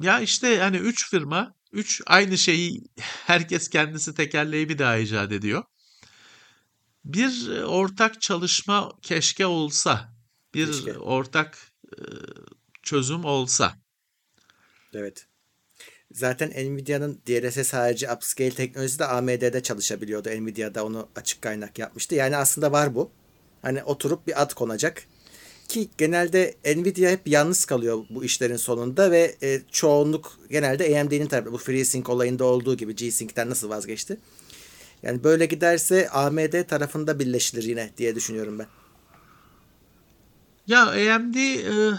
[0.00, 2.82] ya işte yani üç firma, üç aynı şeyi
[3.26, 5.64] herkes kendisi tekerleği bir daha icat ediyor.
[7.04, 10.16] Bir ortak çalışma keşke olsa,
[10.54, 10.98] bir Keşke.
[10.98, 12.00] ortak e,
[12.82, 13.74] çözüm olsa.
[14.92, 15.26] Evet.
[16.16, 20.28] Zaten Nvidia'nın DLSS harici upscale teknolojisi de AMD'de çalışabiliyordu.
[20.28, 22.14] Nvidia'da onu açık kaynak yapmıştı.
[22.14, 23.10] Yani aslında var bu.
[23.62, 25.02] Hani oturup bir ad konacak.
[25.68, 31.52] Ki genelde Nvidia hep yalnız kalıyor bu işlerin sonunda ve e, çoğunluk genelde AMD'nin tarafı.
[31.52, 34.18] Bu FreeSync olayında olduğu gibi G-Sync'ten nasıl vazgeçti?
[35.02, 38.66] Yani böyle giderse AMD tarafında birleşilir yine diye düşünüyorum ben.
[40.66, 41.98] Ya AMD e,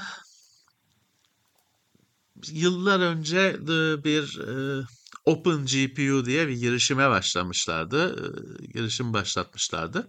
[2.51, 3.57] yıllar önce
[4.03, 4.83] bir e,
[5.25, 8.15] Open GPU diye bir girişime başlamışlardı.
[8.63, 10.07] E, girişim başlatmışlardı.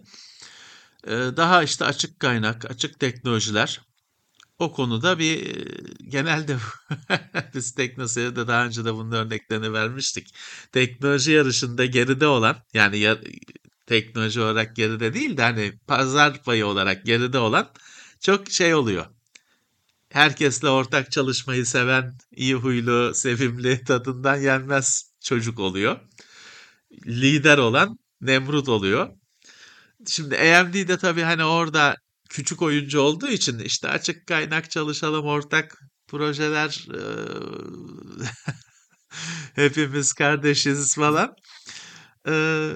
[1.03, 3.81] E, daha işte açık kaynak, açık teknolojiler
[4.59, 5.67] o konuda bir
[6.09, 6.57] genelde
[7.55, 10.27] biz teknoseyirde daha önce de bunun örneklerini vermiştik.
[10.71, 13.17] Teknoloji yarışında geride olan yani ya,
[13.87, 17.69] teknoloji olarak geride değil de hani pazar payı olarak geride olan
[18.19, 19.05] çok şey oluyor.
[20.11, 25.99] Herkesle ortak çalışmayı seven, iyi huylu, sevimli, tadından yenmez çocuk oluyor.
[27.07, 29.09] Lider olan Nemrut oluyor.
[30.07, 31.95] Şimdi AMD de tabii hani orada
[32.29, 38.29] küçük oyuncu olduğu için işte açık kaynak çalışalım, ortak projeler eee,
[39.55, 41.35] hepimiz kardeşiz falan.
[42.27, 42.71] Eee,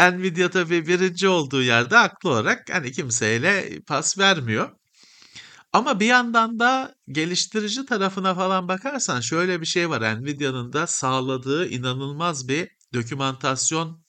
[0.00, 4.70] Nvidia tabii birinci olduğu yerde haklı olarak hani kimseyle pas vermiyor.
[5.72, 10.22] Ama bir yandan da geliştirici tarafına falan bakarsan şöyle bir şey var.
[10.22, 14.04] Nvidia'nın da sağladığı inanılmaz bir dokümantasyon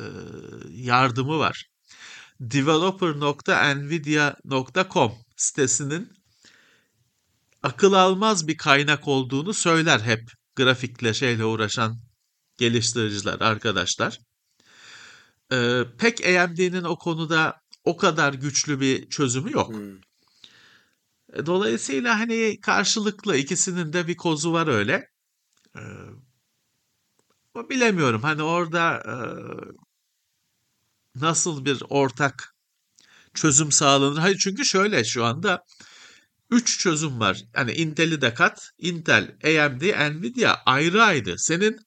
[0.00, 0.04] e,
[0.70, 1.66] yardımı var.
[2.40, 6.12] developer.nvidia.com sitesinin
[7.62, 10.20] akıl almaz bir kaynak olduğunu söyler hep
[10.56, 12.00] grafikle şeyle uğraşan
[12.58, 14.18] geliştiriciler, arkadaşlar.
[15.52, 19.68] Ee, pek AMD'nin o konuda o kadar güçlü bir çözümü yok.
[19.68, 20.05] Hmm.
[21.36, 25.08] E, Dolayısıyla hani karşılıklı ikisinin de bir kozu var öyle.
[25.76, 25.80] Ee,
[27.70, 29.14] bilemiyorum hani orada e,
[31.20, 32.54] nasıl bir ortak
[33.34, 34.18] çözüm sağlanır?
[34.18, 35.64] Hayır çünkü şöyle şu anda
[36.50, 37.42] 3 çözüm var.
[37.54, 38.70] Hani Intel'i de kat.
[38.78, 41.38] Intel, AMD, Nvidia ayrı ayrı.
[41.38, 41.78] Senin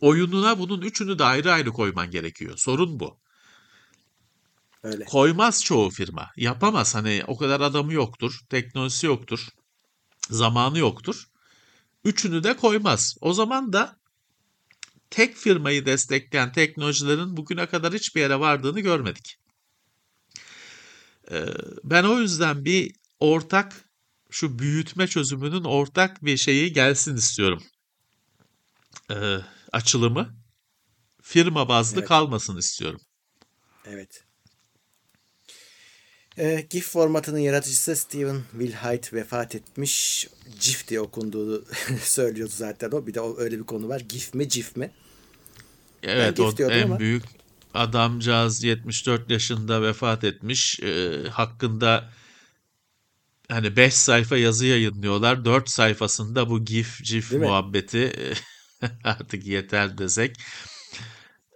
[0.00, 2.54] oyununa bunun üçünü de ayrı ayrı koyman gerekiyor.
[2.56, 3.23] Sorun bu.
[4.84, 5.04] Öyle.
[5.04, 6.30] Koymaz çoğu firma.
[6.36, 6.94] Yapamaz.
[6.94, 8.40] Hani o kadar adamı yoktur.
[8.50, 9.48] Teknolojisi yoktur.
[10.30, 11.24] Zamanı yoktur.
[12.04, 13.16] Üçünü de koymaz.
[13.20, 13.96] O zaman da
[15.10, 19.36] tek firmayı destekleyen teknolojilerin bugüne kadar hiçbir yere vardığını görmedik.
[21.30, 21.46] Ee,
[21.84, 23.84] Ben o yüzden bir ortak
[24.30, 27.62] şu büyütme çözümünün ortak bir şeyi gelsin istiyorum.
[29.10, 29.38] Ee,
[29.72, 30.34] açılımı
[31.22, 32.08] firma bazlı Evet.
[32.08, 33.00] kalmasın istiyorum.
[33.84, 34.24] Evet.
[36.38, 40.28] Ee, GIF formatının yaratıcısı Steven Wilhite vefat etmiş.
[40.60, 41.64] GIF diye okunduğu
[42.02, 43.06] söylüyordu zaten o.
[43.06, 44.00] Bir de o, öyle bir konu var.
[44.00, 44.90] GIF mi GIF mi?
[46.02, 46.98] Evet o en ama.
[46.98, 47.24] büyük
[47.74, 50.80] adamcağız 74 yaşında vefat etmiş.
[50.80, 52.10] Ee, hakkında
[53.48, 55.44] hani 5 sayfa yazı yayınlıyorlar.
[55.44, 58.12] 4 sayfasında bu GIF, GIF Değil muhabbeti
[59.04, 60.36] artık yeter desek.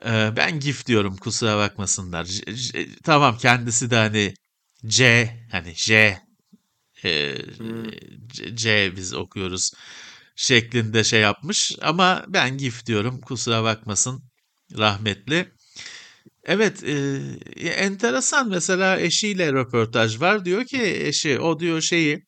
[0.06, 2.24] Ee, ben GIF diyorum kusura bakmasınlar.
[2.24, 4.34] J- J- tamam kendisi de hani
[4.86, 6.18] C hani J
[7.04, 7.36] e,
[8.32, 9.72] C, C biz okuyoruz
[10.36, 11.76] şeklinde şey yapmış.
[11.80, 14.22] Ama ben GIF diyorum kusura bakmasın
[14.78, 15.52] rahmetli.
[16.44, 17.20] Evet e,
[17.66, 20.44] enteresan mesela eşiyle röportaj var.
[20.44, 22.26] Diyor ki eşi o diyor şeyi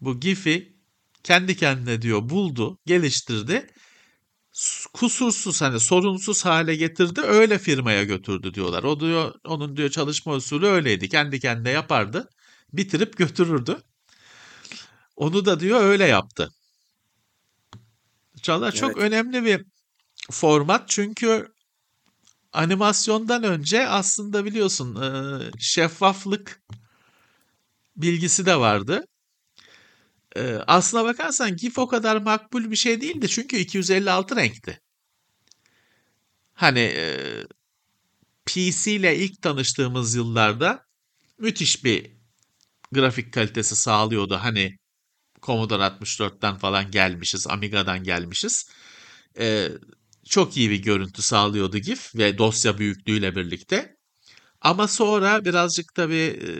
[0.00, 0.76] bu GIF'i
[1.22, 3.66] kendi kendine diyor buldu geliştirdi
[4.92, 8.82] kusursuz hani sorunsuz hale getirdi öyle firmaya götürdü diyorlar.
[8.82, 11.08] O diyor onun diyor çalışma usulü öyleydi.
[11.08, 12.28] Kendi kendine yapardı.
[12.72, 13.82] Bitirip götürürdü.
[15.16, 16.50] Onu da diyor öyle yaptı.
[18.42, 19.02] Çağlar çok Evet.
[19.02, 19.64] önemli bir
[20.30, 21.48] format çünkü
[22.52, 24.98] animasyondan önce aslında biliyorsun
[25.58, 26.62] şeffaflık
[27.96, 29.04] bilgisi de vardı.
[30.36, 33.28] E, aslına bakarsan GIF o kadar makbul bir şey değildi.
[33.28, 34.80] Çünkü 256 renkti.
[36.54, 37.18] Hani e,
[38.46, 40.84] PC ile ilk tanıştığımız yıllarda
[41.38, 42.10] müthiş bir
[42.92, 44.36] grafik kalitesi sağlıyordu.
[44.40, 44.76] Hani
[45.42, 48.70] Commodore 64'ten falan gelmişiz, Amiga'dan gelmişiz.
[49.38, 49.68] Ee,
[50.28, 53.96] çok iyi bir görüntü sağlıyordu GIF ve dosya büyüklüğüyle birlikte.
[54.60, 56.50] Ama sonra birazcık tabii e,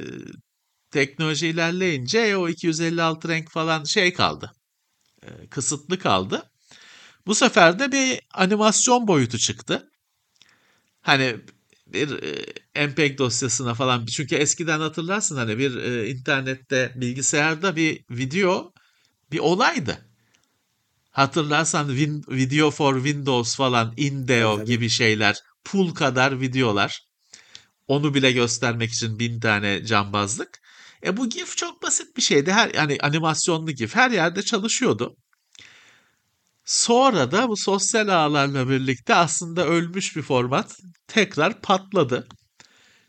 [0.90, 4.52] teknoloji ilerleyince o 256 renk falan şey kaldı.
[5.22, 6.50] E, kısıtlı kaldı.
[7.26, 9.90] Bu sefer de bir animasyon boyutu çıktı.
[11.00, 11.36] Hani
[11.86, 12.22] bir
[12.76, 18.72] e, MPEG dosyasına falan çünkü eskiden hatırlarsın hani bir e, internette bilgisayarda bir video
[19.32, 20.08] bir olaydı.
[21.10, 27.00] Hatırlarsan win, Video for Windows falan Indeo Evet, gibi şeyler pul kadar videolar.
[27.88, 30.60] Onu bile göstermek için bin tane cambazlık.
[31.06, 32.52] E bu GIF çok basit bir şeydi.
[32.52, 35.16] Her yani animasyonlu GIF her yerde çalışıyordu.
[36.64, 42.28] Sonra da bu sosyal ağlarla birlikte aslında ölmüş bir format tekrar patladı.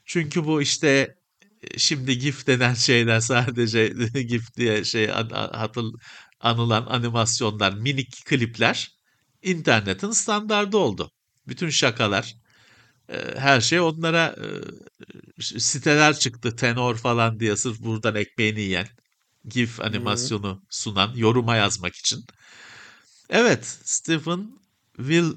[0.06, 1.16] Çünkü bu işte
[1.62, 3.88] e, şimdi GIF denen şeyler sadece
[4.30, 5.86] GIF diye şey hatır,
[6.40, 8.90] anılan animasyonlar, minik klipler
[9.42, 11.12] internetin standardı oldu.
[11.48, 12.34] Bütün şakalar,
[13.36, 14.36] her şey onlara
[15.38, 16.56] e, siteler çıktı.
[16.56, 18.88] Tenor falan diye sırf buradan ekmeğini yiyen,
[19.46, 22.24] GIF animasyonu sunan, yoruma yazmak için.
[23.30, 24.60] Evet, Stephen
[24.98, 25.32] Will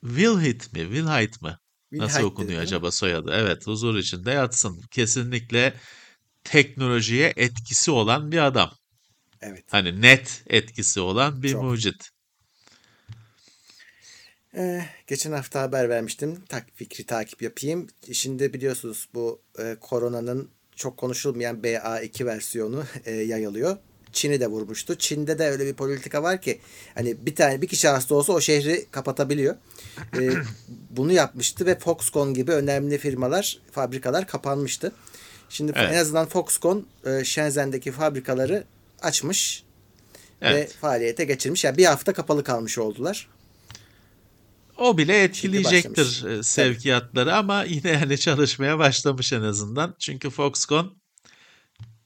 [0.00, 0.94] Wilhite mi?
[0.94, 1.56] Wilhite mi?
[1.92, 3.30] Nasıl Wilhite okunuyor dedi, acaba soyadı?
[3.34, 4.82] Evet, huzur içinde yatsın.
[4.90, 5.74] Kesinlikle
[6.44, 8.70] teknolojiye etkisi olan bir adam.
[9.40, 9.64] Evet.
[9.70, 11.62] Hani net etkisi olan bir Çok.
[11.62, 12.10] mucit.
[14.56, 16.42] Ee, geçen hafta haber vermiştim.
[16.48, 17.86] Tak, fikri takip yapayım.
[18.12, 23.76] Şimdi biliyorsunuz bu e, koronanın çok konuşulmayan BA2 versiyonu e, yayılıyor.
[24.12, 24.98] Çin'i de vurmuştu.
[24.98, 26.60] Çin'de de öyle bir politika var ki
[26.94, 29.56] hani bir tane bir kişi hasta olsa o şehri kapatabiliyor.
[30.20, 30.30] Ee,
[30.90, 34.92] bunu yapmıştı ve Foxconn gibi önemli firmalar, fabrikalar kapanmıştı.
[35.48, 35.92] Şimdi Evet.
[35.92, 38.64] en azından Foxconn e, Shenzhen'deki fabrikaları
[39.02, 39.64] açmış
[40.42, 40.72] ve Evet.
[40.72, 41.64] faaliyete geçirmiş.
[41.64, 43.28] Yani bir hafta kapalı kalmış oldular.
[44.78, 49.96] O bile etkileyecektir e, sevkiyatları ama yine yani çalışmaya başlamış en azından.
[49.98, 51.02] Çünkü Foxconn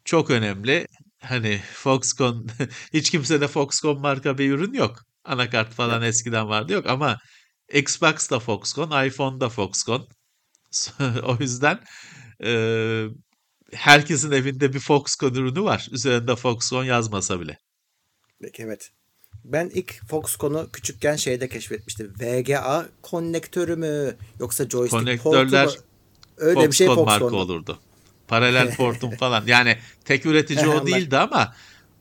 [0.05, 0.87] çok önemli.
[1.21, 2.47] Hani Foxconn
[2.93, 5.05] hiç kimsede Foxconn marka bir ürün yok.
[5.25, 7.19] Anakart falan eskiden vardı yok ama
[7.73, 10.09] Xbox da Foxconn, iPhone da Foxconn.
[11.23, 11.81] o yüzden
[12.45, 13.05] e,
[13.73, 15.89] herkesin evinde bir Foxconn ürünü var.
[15.91, 17.59] Üzerinde Foxconn yazmasa bile.
[18.43, 18.91] Peki evet.
[19.45, 22.15] Ben ilk Foxconn'u küçükken şeyde keşfetmiştim.
[22.21, 25.73] VGA konnektörü mü yoksa joystick portu Konnektörler mu?
[26.37, 27.79] Öyle bir şey Foxconn marka olurdu.
[28.29, 29.47] Paralel portum falan.
[29.47, 31.55] Yani tek üretici o değildi ama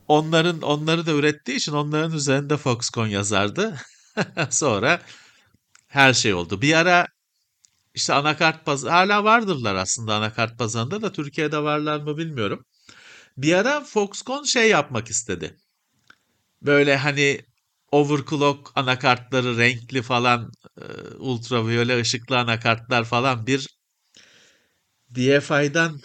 [0.07, 3.75] onların onları da ürettiği için onların üzerinde Foxconn yazardı.
[4.49, 5.01] Sonra
[5.87, 6.61] her şey oldu.
[6.61, 7.07] Bir ara
[7.93, 12.65] işte anakart pazarı hala vardırlar aslında anakart pazarında da Türkiye'de varlar mı bilmiyorum.
[13.37, 15.57] Bir ara Foxconn şey yapmak istedi.
[16.61, 17.41] Böyle hani
[17.91, 20.83] overclock anakartları renkli falan e,
[21.17, 23.67] ultraviyole ışıklı anakartlar falan bir
[25.15, 26.01] DFI'dan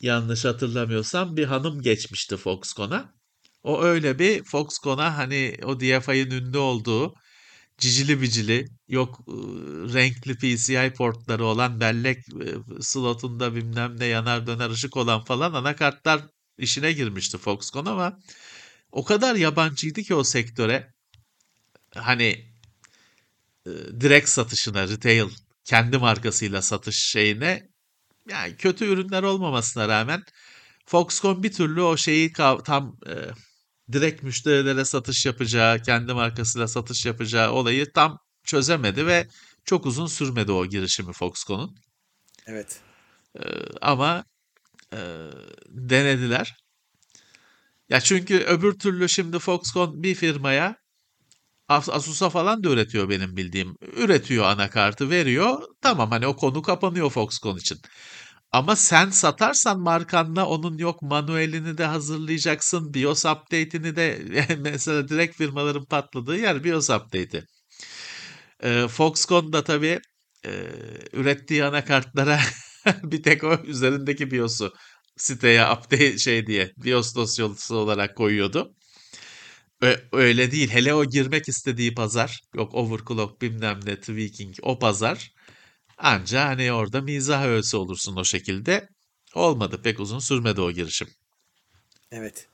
[0.00, 3.14] yanlış hatırlamıyorsam bir hanım geçmişti Foxconn'a.
[3.62, 7.14] O öyle bir Foxconn'a hani o DFI'nin ünlü olduğu
[7.78, 9.32] cicili bicili yok e,
[9.94, 16.22] renkli PCI portları olan bellek e, slotunda bilmem ne yanar döner ışık olan falan anakartlar
[16.58, 18.18] işine girmişti Foxconn ama
[18.92, 20.92] o kadar yabancıydı ki o sektöre
[21.94, 22.52] hani
[23.66, 25.30] e, direkt satışına retail
[25.64, 27.68] kendi markasıyla satış şeyine
[28.28, 30.22] yani kötü ürünler olmamasına rağmen
[30.86, 32.32] Foxconn bir türlü o şeyi
[32.64, 33.14] tam e,
[33.92, 39.28] direkt müşterilere satış yapacağı, kendi markasıyla satış yapacağı olayı tam çözemedi ve
[39.64, 41.76] çok uzun sürmedi o girişimi Foxconn'un.
[42.46, 42.80] Evet.
[43.38, 43.42] E,
[43.80, 44.24] ama
[44.92, 44.98] e,
[45.68, 46.61] denediler.
[47.92, 50.76] Ya çünkü öbür türlü şimdi Foxconn bir firmaya
[51.68, 53.76] As- Asus'a falan da üretiyor benim bildiğim.
[53.96, 55.62] Üretiyor anakartı veriyor.
[55.82, 57.78] Tamam hani o konu kapanıyor Foxconn için.
[58.52, 62.94] Ama sen satarsan markanla onun yok manuelini de hazırlayacaksın.
[62.94, 64.20] BIOS update'ini de
[64.60, 67.44] mesela direkt firmaların patladığı yer BIOS update'i.
[68.64, 70.00] Ee, Foxconn da tabii
[70.46, 70.50] e,
[71.12, 72.40] ürettiği anakartlara
[73.02, 74.72] bir tek o üzerindeki BIOS'u
[75.16, 78.74] siteye update şey diye BIOS dosyası olarak koyuyordu.
[80.12, 80.70] Öyle değil.
[80.70, 85.32] Hele o girmek istediği pazar, yok overclock bilmem ne tweaking o pazar
[85.98, 88.88] anca hani orada mizah öğesi olursun o şekilde.
[89.34, 89.80] Olmadı.
[89.82, 91.08] Pek uzun sürmedi o girişim.
[92.12, 92.48] Evet.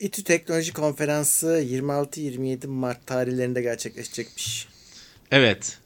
[0.00, 4.68] İTÜ Teknoloji Konferansı 26-27 Mart tarihlerinde gerçekleşecekmiş.
[5.30, 5.78] Evet.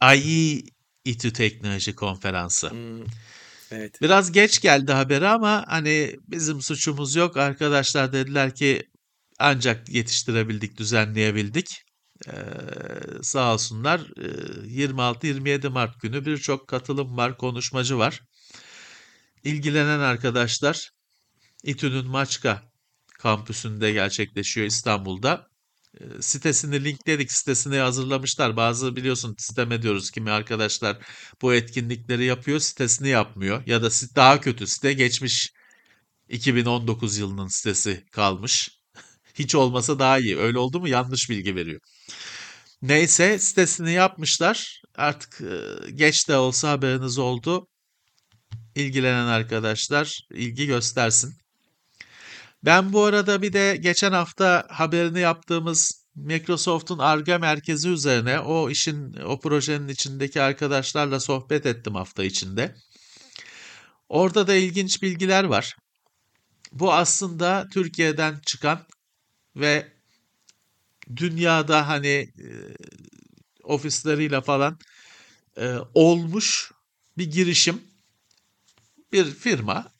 [0.00, 0.62] AI
[1.04, 2.70] İTÜ Teknoloji Konferansı.
[2.70, 3.04] Hmm,
[3.74, 4.02] evet.
[4.02, 7.36] Biraz geç geldi haberi ama hani bizim suçumuz yok.
[7.36, 8.82] Arkadaşlar dediler ki
[9.38, 11.82] ancak yetiştirebildik, düzenleyebildik.
[12.28, 12.32] Ee,
[13.22, 14.00] sağ olsunlar.
[14.00, 18.20] Ee, 26-27 Mart günü birçok katılım var, konuşmacı var.
[19.44, 20.90] İlgilenen arkadaşlar
[21.64, 22.62] İTÜ'nün Maçka
[23.18, 25.53] kampüsünde gerçekleşiyor İstanbul'da.
[26.20, 28.56] Sitesini linkledik, sitesini hazırlamışlar.
[28.56, 30.98] Bazı biliyorsun sistem ediyoruz kimi arkadaşlar
[31.42, 33.62] bu etkinlikleri yapıyor, sitesini yapmıyor.
[33.66, 35.50] Ya da daha kötü site geçmiş
[36.28, 38.70] 2019 yılının sitesi kalmış.
[39.34, 40.38] Hiç olmasa daha iyi.
[40.38, 41.80] Öyle oldu mu yanlış bilgi veriyor.
[42.82, 44.82] Neyse sitesini yapmışlar.
[44.96, 45.40] Artık
[45.94, 47.68] geç de olsa haberiniz oldu.
[48.74, 51.43] İlgilenen arkadaşlar ilgi göstersin.
[52.64, 59.12] Ben bu arada bir de geçen hafta haberini yaptığımız Microsoft'un Arge merkezi üzerine o işin
[59.12, 62.74] o projenin içindeki arkadaşlarla sohbet ettim hafta içinde.
[64.08, 65.76] Orada da ilginç bilgiler var.
[66.72, 68.86] Bu aslında Türkiye'den çıkan
[69.56, 69.92] ve
[71.16, 72.48] dünyada hani e,
[73.62, 74.78] ofisleriyle falan
[75.56, 76.72] e, olmuş
[77.18, 77.82] bir girişim.
[79.12, 79.93] Bir firma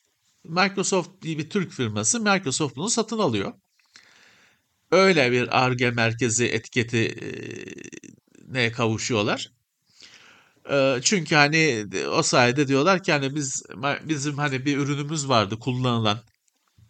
[0.44, 3.52] Microsoft diye bir Türk firması Microsoft bunu satın alıyor.
[4.90, 7.14] Öyle bir ARGE merkezi etiketi
[8.48, 9.52] ne kavuşuyorlar.
[11.02, 13.62] Çünkü hani o sayede diyorlar ki hani biz
[14.04, 16.20] bizim hani bir ürünümüz vardı kullanılan.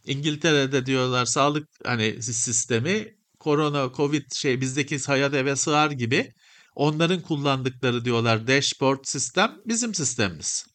[0.07, 6.33] İngiltere'de diyorlar sağlık hani sistemi korona covid şey bizdeki hayat eve sığar gibi
[6.75, 10.67] onların kullandıkları diyorlar dashboard sistem bizim sistemimiz.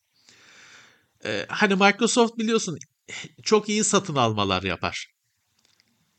[1.26, 2.78] Ee, hani Microsoft biliyorsun
[3.44, 5.08] çok iyi satın almalar yapar.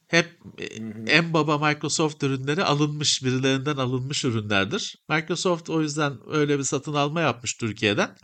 [0.07, 0.65] Hep e,
[1.07, 4.97] en baba Microsoft ürünleri alınmış birilerinden alınmış ürünlerdir.
[5.09, 8.17] Microsoft o yüzden öyle bir satın alma yapmış Türkiye'den.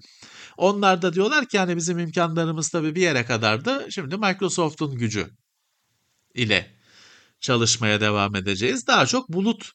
[0.56, 3.86] Onlar da diyorlar ki hani bizim imkanlarımız tabii bir yere kadardı.
[3.90, 5.30] Şimdi Microsoft'un gücü
[6.34, 6.76] ile
[7.40, 8.86] çalışmaya devam edeceğiz.
[8.86, 9.70] Daha çok bulut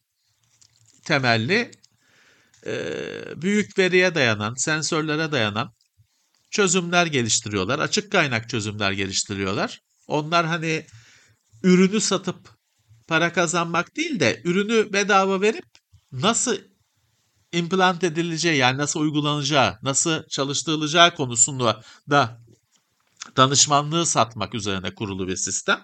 [1.05, 1.71] temelli
[3.35, 5.73] büyük veriye dayanan, sensörlere dayanan
[6.51, 7.79] çözümler geliştiriyorlar.
[7.79, 9.79] Açık kaynak çözümler geliştiriyorlar.
[10.07, 10.85] Onlar hani
[11.63, 12.49] ürünü satıp
[13.07, 15.65] para kazanmak değil de ürünü bedava verip
[16.11, 16.57] nasıl
[17.51, 22.41] implant edileceği yani nasıl uygulanacağı, nasıl çalıştırılacağı konusunda da
[23.37, 25.81] danışmanlığı satmak üzerine kurulu bir sistem.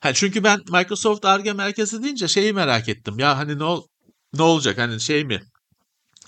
[0.00, 3.18] Ha, çünkü ben Microsoft Arge merkezi deyince şeyi merak ettim.
[3.18, 3.86] Ya hani ne ol
[4.34, 4.78] ne olacak?
[4.78, 5.42] Hani şey mi?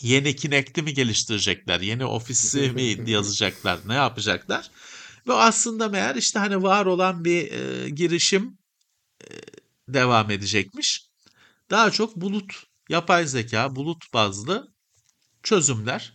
[0.03, 1.80] Yeni Kinect'i mi geliştirecekler?
[1.80, 3.78] Yeni ofisi mi yazacaklar?
[3.86, 4.70] Ne yapacaklar?
[5.28, 8.59] Ve aslında meğer işte hani var olan bir e, girişim
[9.20, 9.26] e,
[9.88, 11.07] devam edecekmiş.
[11.70, 12.53] Daha çok bulut,
[12.88, 14.72] yapay zeka, bulut bazlı
[15.42, 16.12] çözümler.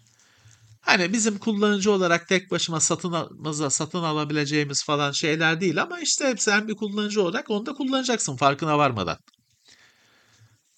[0.82, 6.36] Hani bizim kullanıcı olarak tek başıma satın almamıza satın alabileceğimiz falan şeyler değil ama işte
[6.38, 9.18] sen bir kullanıcı olarak onu da kullanacaksın farkına varmadan.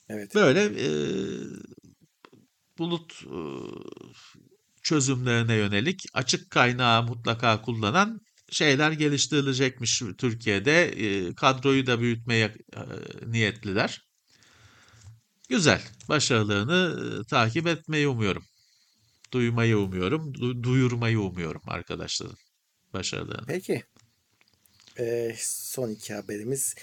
[0.09, 0.35] Evet.
[0.35, 0.87] Böyle e,
[2.79, 3.23] bulut
[4.83, 8.21] çözümlerine yönelik açık kaynağı mutlaka kullanan
[8.51, 10.93] şeyler geliştirilecekmiş Türkiye'de.
[11.35, 12.55] Kadroyu da büyütmeye
[13.25, 14.09] niyetliler.
[15.49, 15.81] Güzel.
[16.09, 18.43] Başarılarını e, takip etmeyi umuyorum.
[19.33, 20.33] Duymayı umuyorum.
[20.33, 22.37] Du- duyurmayı umuyorum arkadaşların
[22.93, 23.45] başarılarını.
[23.47, 23.83] Peki.
[24.99, 26.75] Ee, son iki haberimiz.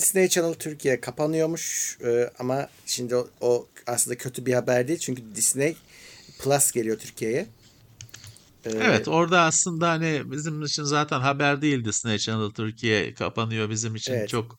[0.00, 5.22] Disney Channel Türkiye kapanıyormuş ee, ama şimdi o, o aslında kötü bir haber değil çünkü
[5.34, 5.76] Disney
[6.38, 7.46] Plus geliyor Türkiye'ye.
[8.64, 13.96] Ee, Evet orada aslında hani bizim için zaten haber değil Disney Channel Türkiye kapanıyor bizim
[13.96, 14.28] için Evet.
[14.28, 14.58] çok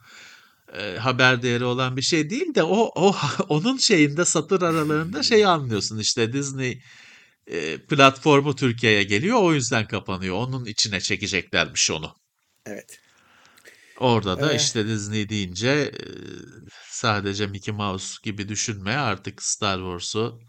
[0.77, 3.15] e, haber değeri olan bir şey değil de o o
[3.49, 6.81] onun şeyinde satır aralarında şeyi anlıyorsun işte Disney
[7.47, 10.35] e, platformu Türkiye'ye geliyor o yüzden kapanıyor.
[10.35, 12.15] Onun içine çekeceklermiş onu.
[12.65, 12.99] Evet.
[14.01, 14.57] Orada da Eh.
[14.59, 15.91] işte Disney deyince e,
[16.89, 20.39] sadece Mickey Mouse gibi düşünme artık Star Wars'u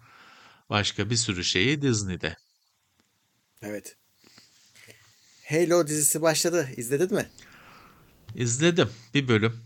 [0.70, 2.36] başka bir sürü şeyi Disney'de.
[3.62, 3.96] Evet.
[5.48, 6.68] Halo dizisi başladı.
[6.76, 7.30] İzledin mi?
[8.34, 8.90] İzledim.
[9.14, 9.64] Bir bölüm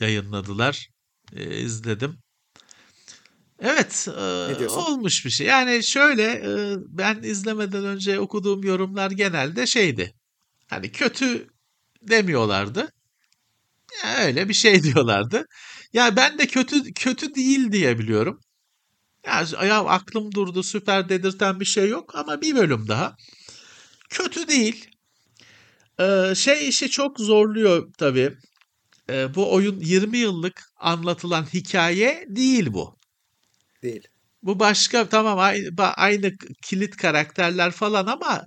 [0.00, 0.88] yayınladılar.
[1.36, 2.18] Ee, izledim.
[3.60, 4.78] Evet, e, Ne diyorsun?
[4.80, 5.46] olmuş bir şey.
[5.46, 10.14] Yani şöyle e, ben izlemeden önce okuduğum yorumlar genelde şeydi.
[10.66, 11.48] Hani kötü
[12.02, 12.92] demiyorlardı.
[14.04, 15.46] Ya öyle bir şey diyorlardı.
[15.92, 18.40] Ya ben de kötü kötü değil diye biliyorum.
[19.26, 23.16] Ya, ya aklım durdu süper dedirten bir şey yok ama bir bölüm daha.
[24.10, 24.90] Kötü değil.
[26.00, 28.32] Ee, şey işi çok zorluyor tabii.
[29.10, 32.98] Ee, bu oyun 20 yıllık anlatılan hikaye değil bu.
[33.82, 34.02] Değil.
[34.42, 36.32] Bu başka tamam aynı, aynı
[36.62, 38.44] kilit karakterler falan ama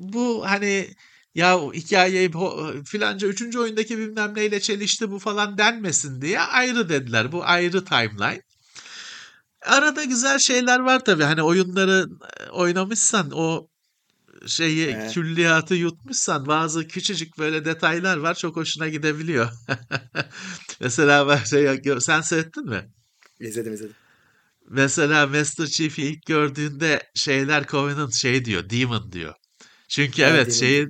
[0.00, 0.88] bu hani
[1.36, 6.88] ya o hikayeyi bu- filanca üçüncü oyundaki bilmem neyle çelişti bu falan denmesin diye ayrı
[6.88, 7.32] dediler.
[7.32, 8.42] Bu ayrı timeline.
[9.62, 11.22] Arada güzel şeyler var tabii.
[11.22, 12.06] Hani oyunları
[12.40, 13.68] e, oynamışsan o
[14.46, 15.14] şeyi Evet.
[15.14, 19.48] külliyatı yutmuşsan bazı küçücük böyle detaylar var çok hoşuna gidebiliyor.
[20.80, 22.88] Mesela şey sen seyrettin mi?
[23.40, 23.94] İzledim izledim.
[24.68, 29.34] Mesela Master Chief'i ilk gördüğünde şeyler Covenant şey diyor, Demon diyor.
[29.88, 30.86] Çünkü Ha, evet şeye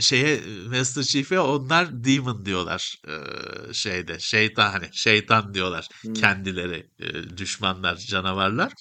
[0.00, 4.18] şeye Master Chief'e onlar Demon diyorlar eee, şeyde.
[4.18, 6.14] Şeytan hani şeytan diyorlar Hmm.
[6.14, 8.72] kendileri eee, düşmanlar, canavarlar.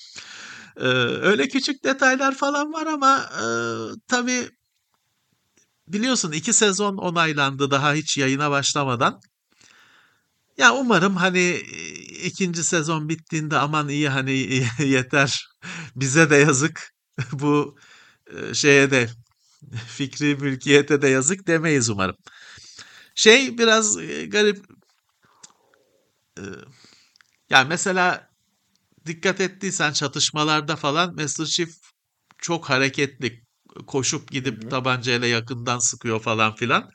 [0.80, 0.86] Eee,
[1.22, 4.50] öyle küçük detaylar falan var ama eee tabii
[5.88, 9.22] biliyorsun iki sezon onaylandı daha hiç yayına başlamadan.
[10.58, 11.94] Ya umarım hani e,
[12.26, 14.32] ikinci sezon bittiğinde aman iyi hani
[14.80, 15.48] yeter
[15.96, 16.92] bize de yazık
[17.32, 17.76] bu
[18.38, 19.10] e, şeye de
[19.88, 22.16] fikri mülkiyete de yazık demeyiz umarım.
[23.16, 24.66] Şey biraz e, garip
[26.38, 26.43] e,
[27.49, 28.30] yani mesela
[29.05, 31.70] dikkat ettiysen çatışmalarda falan Master Chief
[32.38, 33.43] çok hareketli
[33.88, 34.70] koşup gidip hı.
[34.70, 36.89] tabancayla yakından sıkıyor falan filan.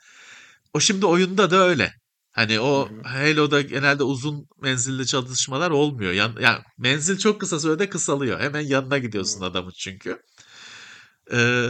[0.73, 1.93] O şimdi oyunda da öyle.
[2.31, 2.89] Hani o.
[3.03, 6.11] Halo'da genelde uzun menzilli çatışmalar olmuyor.
[6.11, 8.39] Yan, yani menzil çok kısa sürede kısalıyor.
[8.39, 9.45] Hemen yanına gidiyorsun Hı.
[9.45, 10.21] adamın çünkü.
[11.31, 11.67] Ee,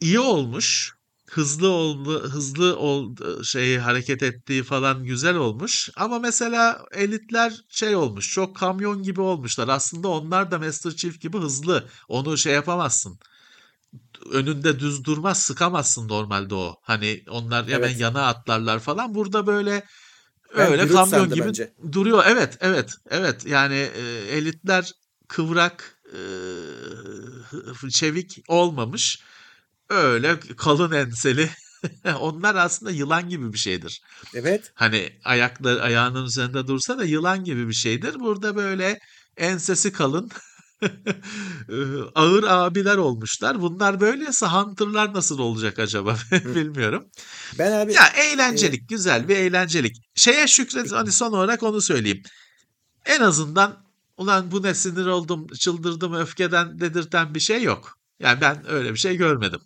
[0.00, 0.98] iyi olmuş.
[1.30, 5.90] Hızlı oldu, hızlı oldu, şeyi hareket ettiği falan güzel olmuş.
[5.96, 8.32] Ama mesela elitler şey olmuş.
[8.32, 9.68] Çok kamyon gibi olmuşlar.
[9.68, 11.88] Aslında onlar da Master Chief gibi hızlı.
[12.08, 13.18] Onu şey yapamazsın
[14.32, 16.76] önünde düz durmaz sıkamazsın normalde o.
[16.82, 18.00] Hani onlar hemen Evet.
[18.00, 19.14] yana atlarlar falan.
[19.14, 19.84] Burada böyle
[20.56, 21.74] Ben öyle kamyon gibi önce.
[21.92, 22.24] duruyor.
[22.26, 23.46] Evet, evet, evet.
[23.46, 24.92] Yani e, elitler
[25.28, 26.00] kıvrak,
[27.86, 29.22] e, çevik olmamış.
[29.88, 31.50] Öyle kalın enseli.
[32.20, 34.02] Onlar aslında yılan gibi bir şeydir.
[34.34, 34.72] Evet.
[34.74, 38.20] Hani ayakları ayağının üzerinde dursa da yılan gibi bir şeydir.
[38.20, 38.98] Burada böyle
[39.36, 40.30] ensesi kalın
[40.82, 40.88] eee,
[42.14, 43.60] ağır abiler olmuşlar.
[43.60, 47.08] Bunlar böyleyse Hunter'lar nasıl olacak acaba bilmiyorum.
[47.58, 49.96] Ben abi Ya e, eğlencelik, güzel bir eğlencelik.
[50.14, 52.22] Şeye şükret hani son olarak onu söyleyeyim.
[53.06, 53.84] En azından
[54.16, 57.98] ulan bu ne sinir oldum, çıldırdım öfkeden dedirten bir şey yok.
[58.20, 59.60] Yani ben öyle bir şey görmedim.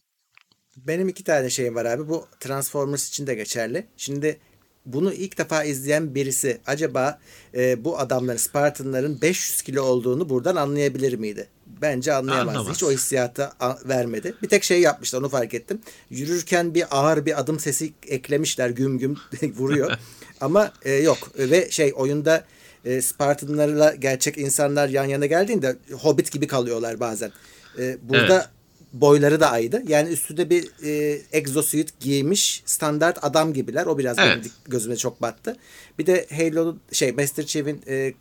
[0.76, 2.08] Benim iki tane şeyim var abi.
[2.08, 3.86] Bu Transformers için de geçerli.
[3.96, 4.38] Şimdi
[4.86, 7.18] bunu ilk defa izleyen birisi acaba
[7.54, 11.48] e, bu adamların Spartanların 500 kilo olduğunu buradan anlayabilir miydi?
[11.66, 12.58] Bence anlayamazdı.
[12.58, 12.76] Anlamaz.
[12.76, 13.52] Hiç o hissiyatı
[13.84, 14.34] vermedi.
[14.42, 15.80] Bir tek şey yapmışlar onu fark ettim.
[16.10, 19.92] Yürürken bir ağır bir adım sesi eklemişler güm güm vuruyor.
[20.40, 22.44] Ama e, yok ve şey oyunda
[22.84, 27.32] e, Spartanlarla gerçek insanlar yan yana geldiğinde hobbit gibi kalıyorlar bazen.
[27.78, 28.61] E, burada Evet.
[28.92, 29.82] Boyları da aynı.
[29.88, 33.86] Yani üstünde bir e, exosuit giymiş standart adam gibiler.
[33.86, 34.36] O biraz Evet.
[34.40, 35.56] benim gözüme çok battı.
[35.98, 38.14] Bir de Halo'nun şey Master Chief'in e,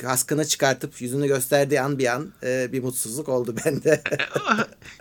[0.00, 4.02] kaskını çıkartıp yüzünü gösterdiği an bir an e, bir mutsuzluk oldu bende.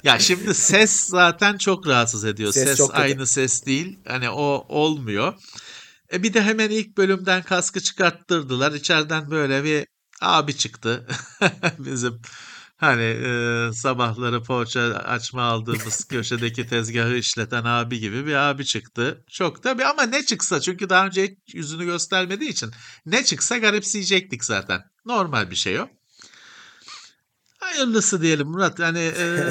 [0.03, 2.53] Ya şimdi ses zaten çok rahatsız ediyor.
[2.53, 3.01] Ses Ses, çok kötü.
[3.01, 3.99] aynı ses değil.
[4.07, 5.33] Hani o olmuyor.
[6.13, 8.71] E bir de hemen ilk bölümden kaskı çıkarttırdılar.
[8.71, 9.87] İçeriden böyle bir
[10.21, 11.07] abi çıktı.
[11.79, 12.21] Bizim
[12.77, 19.23] hani e, sabahları poğaça açma aldığımız köşedeki tezgahı işleten abi gibi bir abi çıktı.
[19.29, 22.71] Çok tabii ama ne çıksa çünkü daha önce hiç yüzünü göstermediği için
[23.05, 24.81] ne çıksa garipseyecektik zaten.
[25.05, 25.89] Normal bir şey o.
[27.59, 28.79] Hayırlısı diyelim Murat.
[28.79, 29.49] Yani eee,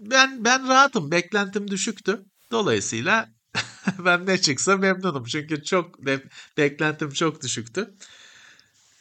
[0.00, 1.10] ben ben rahatım.
[1.10, 2.24] Beklentim düşüktü.
[2.50, 3.28] Dolayısıyla
[3.98, 5.24] ben ne çıksa memnunum.
[5.24, 7.94] Çünkü çok be- beklentim çok düşüktü.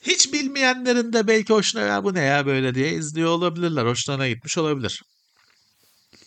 [0.04, 3.86] Hiç bilmeyenlerin de belki hoşuna ya bu ne ya böyle diye izliyor olabilirler.
[3.86, 5.04] Hoşlarına gitmiş olabilir.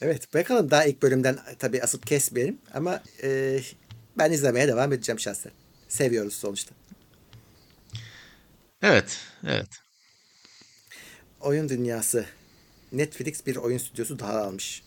[0.01, 3.61] evet bakalım daha ilk bölümden tabii asıp kesmeyelim ama e,
[4.19, 5.53] ben izlemeye devam edeceğim şahsen.
[5.89, 6.75] Seviyoruz sonuçta.
[8.83, 9.69] Evet, evet.
[11.41, 12.27] Oyun dünyası.
[12.93, 14.83] Netflix bir oyun stüdyosu daha almış.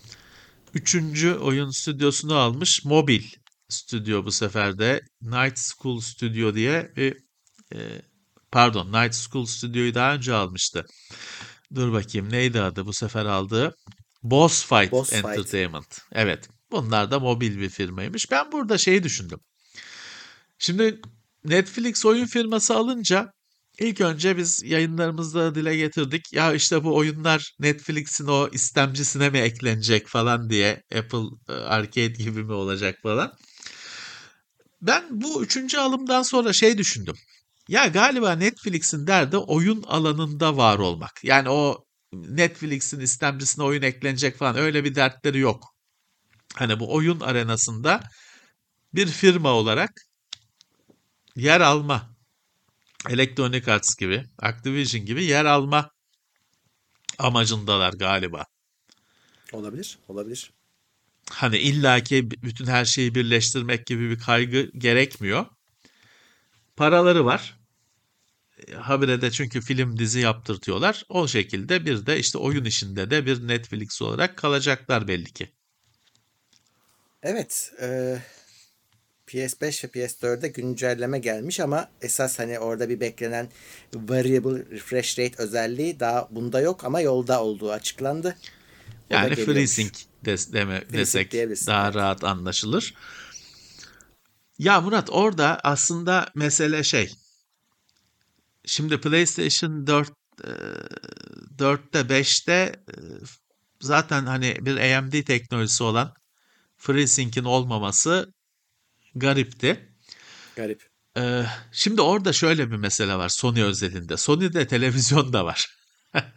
[0.73, 2.85] Üçüncü oyun stüdyosunu almış.
[2.85, 3.23] Mobil
[3.69, 5.01] stüdyo bu sefer de.
[5.21, 7.17] Night School Studio diye bir
[7.73, 8.01] e,
[8.51, 10.85] pardon Night School Studio'yu daha önce almıştı.
[11.75, 13.75] Dur bakayım neydi adı bu sefer aldığı?
[14.23, 15.25] Boss Fight Boss Fight.
[15.25, 16.01] Entertainment.
[16.11, 16.49] Evet.
[16.71, 18.31] Bunlar da mobil bir firmaymış.
[18.31, 19.39] Ben burada şeyi düşündüm.
[20.57, 21.01] Şimdi
[21.45, 23.33] Netflix oyun firması alınca
[23.79, 26.33] İlk önce biz yayınlarımızda dile getirdik.
[26.33, 32.43] Ya işte bu oyunlar Netflix'in o istemcisine mi eklenecek falan diye Apple e, Arcade gibi
[32.43, 33.33] mi olacak falan.
[34.81, 37.15] Ben bu üçüncü alımdan sonra şey düşündüm.
[37.69, 41.23] Ya galiba Netflix'in derdi oyun alanında var olmak.
[41.23, 45.75] Yani o Netflix'in istemcisine oyun eklenecek falan öyle bir dertleri yok.
[46.55, 48.03] Hani bu oyun arenasında
[48.93, 49.91] bir firma olarak
[51.35, 52.15] yer alma.
[53.09, 55.89] Electronic Arts gibi, Activision gibi yer alma
[57.17, 58.45] amacındalar galiba.
[59.53, 60.51] Olabilir, olabilir.
[61.29, 65.45] Hani illaki bütün her şeyi birleştirmek gibi bir kaygı gerekmiyor.
[66.75, 67.58] Paraları var.
[68.75, 71.05] Habire de çünkü film dizi yaptırtıyorlar.
[71.09, 75.49] O şekilde bir de işte oyun işinde de bir Netflix olarak kalacaklar belli ki.
[77.23, 77.71] Evet.
[77.81, 78.17] E,
[79.27, 83.49] PS5 ve PS4'de güncelleme gelmiş ama esas hani orada bir beklenen
[83.95, 88.37] variable refresh rate özelliği daha bunda yok ama yolda olduğu açıklandı.
[89.11, 91.95] O yani FreeSync des, deme, free desek daha evet.
[91.95, 92.93] rahat anlaşılır.
[94.59, 97.13] Ya Murat orada aslında mesele şey.
[98.69, 100.11] Şimdi PlayStation 4
[101.57, 102.83] 4'te 5'te
[103.81, 106.13] zaten hani bir AMD teknolojisi olan
[106.77, 108.33] FreeSync'in olmaması
[109.15, 109.93] garipti.
[110.55, 110.87] Garip.
[111.17, 114.17] Ee, şimdi orada şöyle bir mesele var Sony özelinde.
[114.17, 115.67] Sony'de televizyon da var.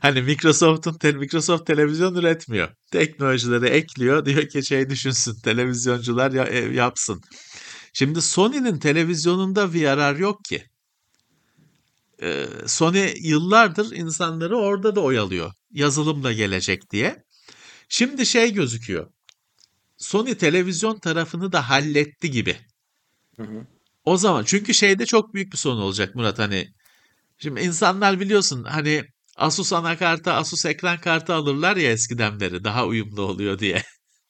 [0.00, 2.68] Hani Microsoft'un te- Microsoft televizyon üretmiyor.
[2.92, 4.24] Teknolojileri ekliyor.
[4.26, 5.40] Diyor ki şey düşünsün.
[5.44, 7.20] Televizyoncular ya- e, yapsın.
[7.92, 10.69] Şimdi Sony'nin televizyonunda VRR yok ki.
[12.22, 15.52] Ee, Sony yıllardır insanları orada da oyalıyor.
[15.70, 17.24] Yazılım da gelecek diye.
[17.88, 19.10] Şimdi şey gözüküyor.
[19.96, 22.56] Sony televizyon tarafını da halletti gibi.
[23.36, 23.66] Hı hı.
[24.04, 26.68] O zaman çünkü şeyde çok büyük bir sorun olacak Murat hani.
[27.38, 29.04] Şimdi insanlar biliyorsun hani
[29.36, 33.82] Asus anakartı, Asus ekran kartı alırlar ya eskiden beri daha uyumlu oluyor diye.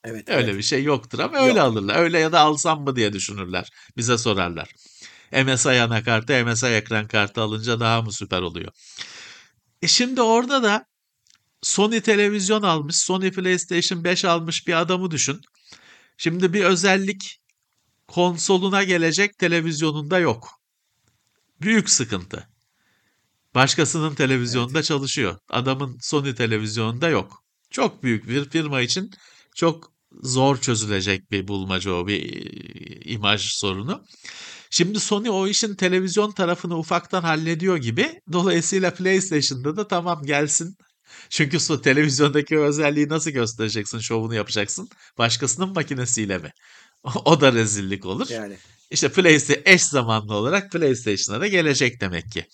[0.04, 0.28] Evet.
[0.28, 0.56] öyle evet.
[0.56, 1.46] bir şey yoktur ama Yok.
[1.46, 1.96] öyle alırlar.
[1.96, 3.70] Öyle ya da alsam mı diye düşünürler.
[3.96, 4.74] Bize sorarlar.
[5.32, 8.72] MSI anakartı, MSI ekran kartı alınca daha mı süper oluyor?
[9.82, 10.86] E şimdi orada da
[11.62, 15.40] Sony televizyon almış, Sony PlayStation 5 almış bir adamı düşün.
[16.16, 17.40] Şimdi bir özellik
[18.08, 20.60] konsoluna gelecek televizyonunda yok.
[21.60, 22.48] Büyük sıkıntı.
[23.54, 24.84] Başkasının televizyonunda evet.
[24.84, 25.38] çalışıyor.
[25.50, 27.44] Adamın Sony televizyonunda yok.
[27.70, 29.10] Çok büyük bir firma için
[29.54, 34.04] çok zor çözülecek bir bulmaca o bir imaj sorunu.
[34.70, 38.20] Şimdi Sony o işin televizyon tarafını ufaktan hallediyor gibi.
[38.32, 40.76] Dolayısıyla PlayStation'da da tamam gelsin
[41.28, 44.88] çünkü o televizyondaki özelliği nasıl göstereceksin, şovunu yapacaksın?
[45.18, 46.52] Başkasının makinesiyle mi?
[47.24, 48.28] o da rezillik olur.
[48.28, 48.56] Yani.
[48.90, 52.46] İşte PlayStation eş zamanlı olarak PlayStation'a da gelecek demek ki.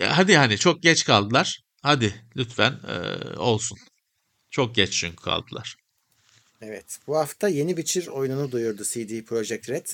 [0.00, 1.60] Hadi hani çok geç kaldılar.
[1.82, 3.78] Hadi lütfen e, olsun.
[4.50, 5.76] Çok geç çünkü kaldılar.
[6.60, 6.98] Evet.
[7.06, 9.86] Bu hafta yeni Witcher oyununu duyurdu CD Projekt Red.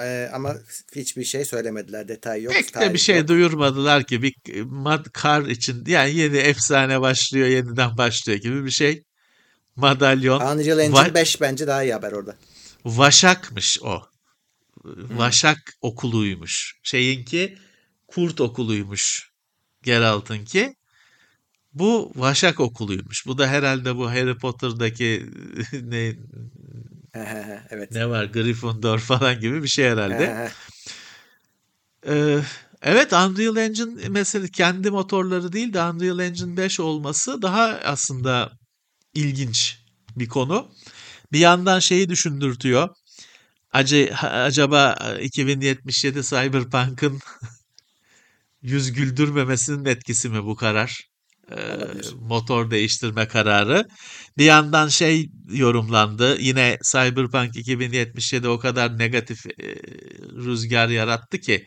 [0.00, 0.56] Ee, ama
[0.94, 2.08] hiçbir şey söylemediler.
[2.08, 2.54] Detay yok.
[2.54, 3.28] Pek de bir şey yok.
[3.28, 4.22] duyurmadılar ki.
[4.22, 9.04] Bir Mad Kar için yani yeni efsane başlıyor, yeniden başlıyor gibi bir şey.
[9.76, 10.40] Madalyon.
[10.40, 12.36] Unreal Engine Va- 5 bence daha iyi haber orada.
[12.84, 14.02] Vaşak'mış o.
[14.82, 15.18] Hmm.
[15.18, 16.74] Vaşak okuluymuş.
[16.82, 17.58] Şeyinki
[18.08, 19.32] kurt okuluymuş.
[19.82, 20.74] Geralt'ınki.
[21.74, 23.26] Bu Vaşak okuluymuş.
[23.26, 25.26] Bu da herhalde bu Harry Potter'daki
[25.82, 26.12] ne
[27.70, 27.92] evet.
[27.92, 30.50] Ne var Gryffindor falan gibi bir şey herhalde.
[32.06, 32.40] ee,
[32.82, 38.52] evet Unreal Engine mesela kendi motorları değil de Unreal Engine 5 olması daha aslında
[39.14, 39.78] ilginç
[40.16, 40.72] bir konu.
[41.32, 42.88] Bir yandan şeyi düşündürtüyor.
[43.72, 47.20] Acaba 2077 Cyberpunk'ın
[48.62, 51.11] yüz güldürmemesinin etkisi mi bu karar?
[52.20, 53.88] Motor değiştirme kararı.
[54.38, 56.40] Bir yandan şey yorumlandı.
[56.40, 59.52] Yine Cyberpunk 2077 o kadar negatif e,
[60.36, 61.66] rüzgar yarattı ki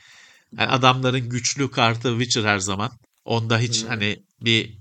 [0.58, 2.92] yani adamların güçlü kartı Witcher her zaman.
[3.26, 3.90] Onda hiç hmm.
[3.90, 4.78] hani bir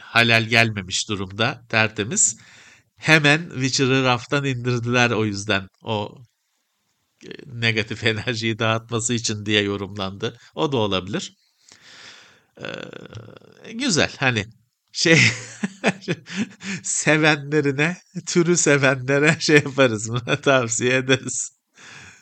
[0.00, 2.36] halel gelmemiş durumda tertemiz.
[2.96, 5.68] Hemen Witcher'ı raftan indirdiler o yüzden.
[5.82, 6.14] O
[7.46, 10.38] negatif enerjiyi dağıtması için diye yorumlandı.
[10.54, 11.34] O da olabilir.
[12.62, 14.46] Ee, güzel hani
[14.92, 15.20] şey
[16.82, 17.96] sevenlerine,
[18.26, 21.50] türü sevenlere şey yaparız buna tavsiye ederiz.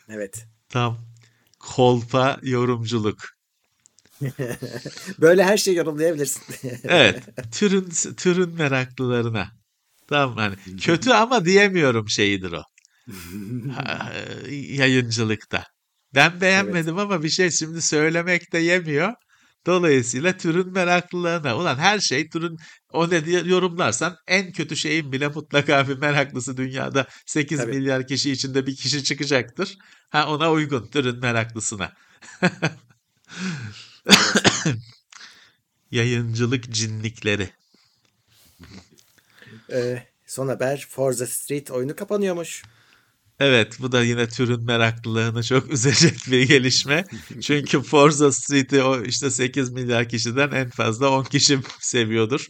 [0.09, 0.45] Evet.
[0.69, 0.97] Tam
[1.59, 3.37] kolpa yorumculuk.
[5.21, 6.41] Böyle her şeyi yorumlayabilirsin.
[6.83, 7.23] evet.
[7.51, 9.51] Türün türün meraklılarına.
[10.07, 12.63] Tamam hani kötü ama diyemiyorum şeyidir o.
[14.49, 15.63] Yayıncılıkta.
[16.15, 19.13] Ben beğenmedim ama bir şey şimdi söylemek de yemiyor.
[19.65, 21.57] Dolayısıyla türün meraklılığına.
[21.57, 22.57] Ulan her şey türün
[22.91, 27.71] o ne diye yorumlarsan en kötü şeyin bile mutlaka bir meraklısı dünyada 8 Tabii.
[27.71, 29.77] milyar kişi içinde bir kişi çıkacaktır.
[30.09, 31.93] Ha ona uygun türün meraklısına.
[35.91, 37.49] Yayıncılık cinlikleri.
[39.71, 42.63] Ee, son haber Forza Street oyunu kapanıyormuş.
[43.39, 47.05] Evet bu da yine türün meraklılığını çok üzecek bir gelişme.
[47.41, 52.47] Çünkü Forza Street'i o işte 8 milyar kişiden en fazla 10 kişi seviyordur.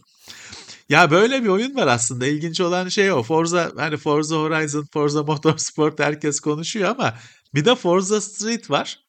[0.88, 2.26] Ya böyle bir oyun var aslında.
[2.26, 3.22] İlginç olan şey o.
[3.22, 7.14] Forza hani Forza Horizon, Forza Motorsport herkes konuşuyor ama
[7.54, 9.00] bir de Forza Street var.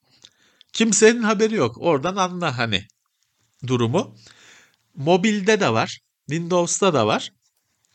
[0.74, 1.78] Kimsenin haberi yok.
[1.78, 2.88] Oradan anla hani
[3.68, 4.16] durumu.
[4.96, 6.00] Mobilde de var.
[6.30, 7.32] Windows'ta da var.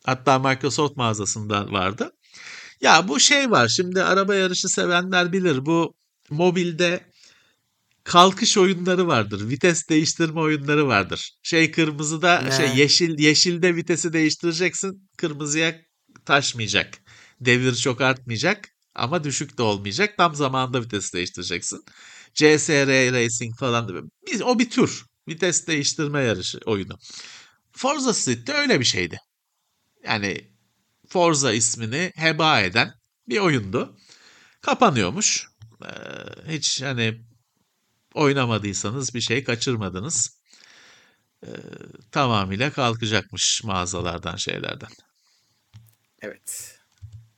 [0.05, 2.13] Hatta Microsoft mağazasında vardı.
[2.85, 3.69] Ya bu şey var.
[3.69, 5.67] Şimdi araba yarışı sevenler bilir.
[5.67, 5.95] Bu
[6.31, 7.01] mobilde
[8.05, 9.49] kalkış oyunları vardır.
[9.49, 11.31] Vites değiştirme oyunları vardır.
[11.43, 12.53] Şey kırmızıda Ne?
[12.53, 15.09] şey yeşil yeşilde vitesi değiştireceksin.
[15.17, 15.81] Kırmızıya
[16.25, 16.99] taşmayacak.
[17.41, 20.15] Devir çok artmayacak ama düşük de olmayacak.
[20.19, 21.85] Tam zamanında vitesi değiştireceksin.
[22.35, 24.11] CSR Racing falan.
[24.33, 25.05] Biz, o bir tür.
[25.29, 26.99] Vites değiştirme yarışı oyunu.
[27.73, 29.19] Forza Street'te öyle bir şeydi.
[30.07, 30.54] Yani
[31.09, 32.95] Forza ismini heba eden
[33.29, 33.97] bir oyundu.
[34.61, 35.49] Kapanıyormuş.
[35.85, 35.89] Ee,
[36.49, 37.25] hiç hani
[38.15, 40.41] oynamadıysanız bir şey kaçırmadınız.
[41.47, 41.49] Ee,
[42.11, 44.91] tamamıyla kalkacakmış mağazalardan şeylerden.
[46.23, 46.79] Evet.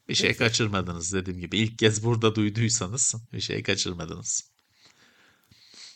[0.09, 1.59] Bir şey kaçırmadınız dediğim gibi.
[1.59, 4.51] İlk kez burada duyduysanız bir şey kaçırmadınız.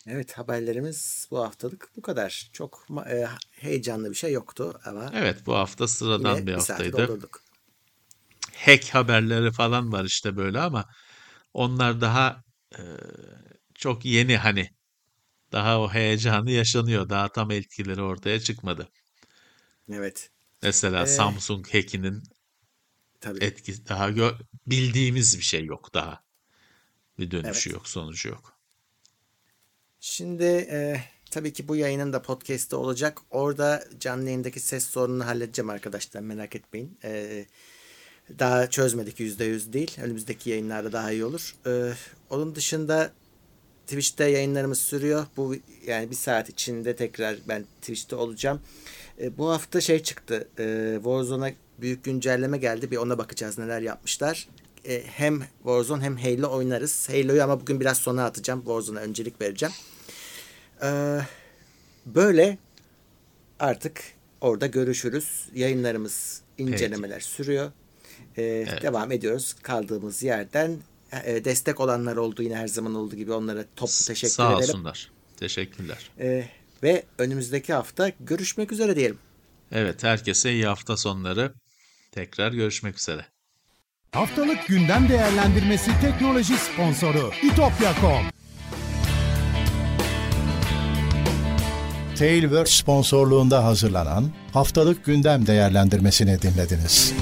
[0.06, 2.50] Evet haberlerimiz bu haftalık bu kadar.
[2.52, 6.92] Çok e, heyecanlı bir şey yoktu ama Evet bu hafta sıradan bir haftaydı.
[6.92, 7.49] doldurduk.
[8.66, 10.84] Hack haberleri falan var işte böyle ama
[11.54, 12.42] onlar daha
[12.78, 12.82] e,
[13.74, 14.68] çok yeni hani
[15.52, 17.08] daha o heyecanı yaşanıyor.
[17.10, 18.88] Daha tam etkileri ortaya çıkmadı.
[19.92, 20.30] Evet.
[20.62, 22.22] Mesela Ee, Samsung hack'inin
[23.20, 23.40] Tabii.
[23.40, 26.20] etkisi daha gö- bildiğimiz bir şey yok daha.
[27.18, 27.72] Bir dönüşü Evet.
[27.72, 28.58] yok, sonucu yok.
[30.00, 31.00] Şimdi e,
[31.30, 33.18] tabii ki bu yayının da podcast'te olacak.
[33.30, 36.98] Orada canlı yayındaki ses sorununu halledeceğim arkadaşlar merak etmeyin.
[37.04, 37.46] E,
[38.38, 39.96] daha çözmedik yüzde yüz değil.
[40.02, 41.54] Önümüzdeki yayınlarda daha iyi olur.
[41.66, 41.92] E,
[42.30, 43.12] onun dışında
[43.86, 45.26] Twitch'te yayınlarımız sürüyor.
[45.36, 45.54] Bu
[45.86, 48.60] yani bir saat içinde tekrar ben Twitch'te olacağım.
[49.20, 50.48] E, bu hafta şey çıktı.
[50.58, 51.50] E, Warzone'a
[51.80, 52.90] büyük güncelleme geldi.
[52.90, 54.48] Bir ona bakacağız neler yapmışlar.
[54.84, 57.08] E, hem Warzone hem Halo oynarız.
[57.08, 58.60] Halo'yu ama bugün biraz sona atacağım.
[58.60, 59.74] Warzone'a öncelik vereceğim.
[60.82, 61.20] E,
[62.06, 62.58] böyle
[63.60, 64.02] artık
[64.40, 65.48] orada görüşürüz.
[65.54, 67.72] Yayınlarımız, incelemeler sürüyor.
[68.36, 68.42] E,
[68.82, 70.76] Devam ediyoruz kaldığımız yerden.
[71.24, 74.58] E, destek olanlar oldu yine her zaman olduğu gibi onlara toplu teşekkür Sağ edelim.
[74.62, 75.10] olsunlar.
[75.36, 76.10] Teşekkürler.
[76.20, 76.44] E,
[76.82, 79.18] ve önümüzdeki hafta görüşmek üzere diyelim.
[79.72, 81.52] Evet, herkese iyi hafta sonları.
[82.12, 83.26] Tekrar görüşmek üzere.
[84.12, 88.24] Haftalık gündem değerlendirmesi teknoloji sponsoru itopya.com.
[92.18, 97.14] Tailwords sponsorluğunda hazırlanan haftalık gündem değerlendirmesini dinlediniz.